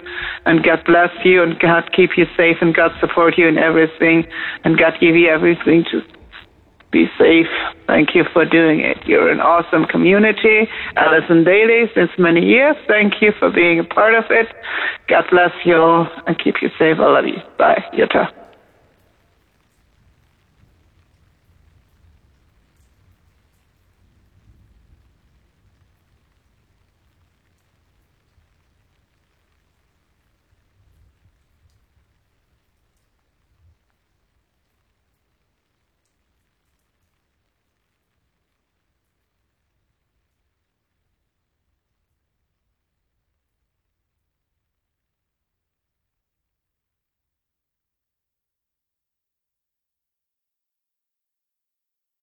And 0.47 0.63
God 0.63 0.85
bless 0.87 1.11
you 1.25 1.43
and 1.43 1.59
God 1.59 1.91
keep 1.97 2.11
you 2.17 2.27
safe 2.37 2.59
and 2.61 2.73
God 2.73 2.93
support 3.01 3.37
you 3.37 3.49
in 3.49 3.59
everything 3.59 4.25
and 4.63 4.79
God 4.79 4.95
give 5.01 5.17
you 5.17 5.29
everything 5.29 5.85
to 5.91 6.03
be 6.95 7.11
safe. 7.19 7.51
Thank 7.89 8.15
you 8.15 8.23
for 8.33 8.45
doing 8.45 8.81
it. 8.81 8.99
You're 9.05 9.29
an 9.29 9.41
awesome 9.41 9.85
community. 9.85 10.69
Allison 10.97 11.43
Daly, 11.43 11.91
since 11.93 12.11
many 12.17 12.41
years. 12.41 12.77
Thank 12.87 13.21
you 13.21 13.33
for 13.39 13.51
being 13.51 13.81
a 13.81 13.85
part 13.85 14.15
of 14.15 14.25
it. 14.31 14.47
God 15.09 15.25
bless 15.31 15.51
you 15.65 15.75
all 15.75 16.09
and 16.29 16.39
keep 16.39 16.63
you 16.63 16.71
safe. 16.79 16.99
I 17.01 17.11
love 17.11 17.27
you. 17.27 17.43
Bye. 17.59 17.85
Jutta. 17.93 18.44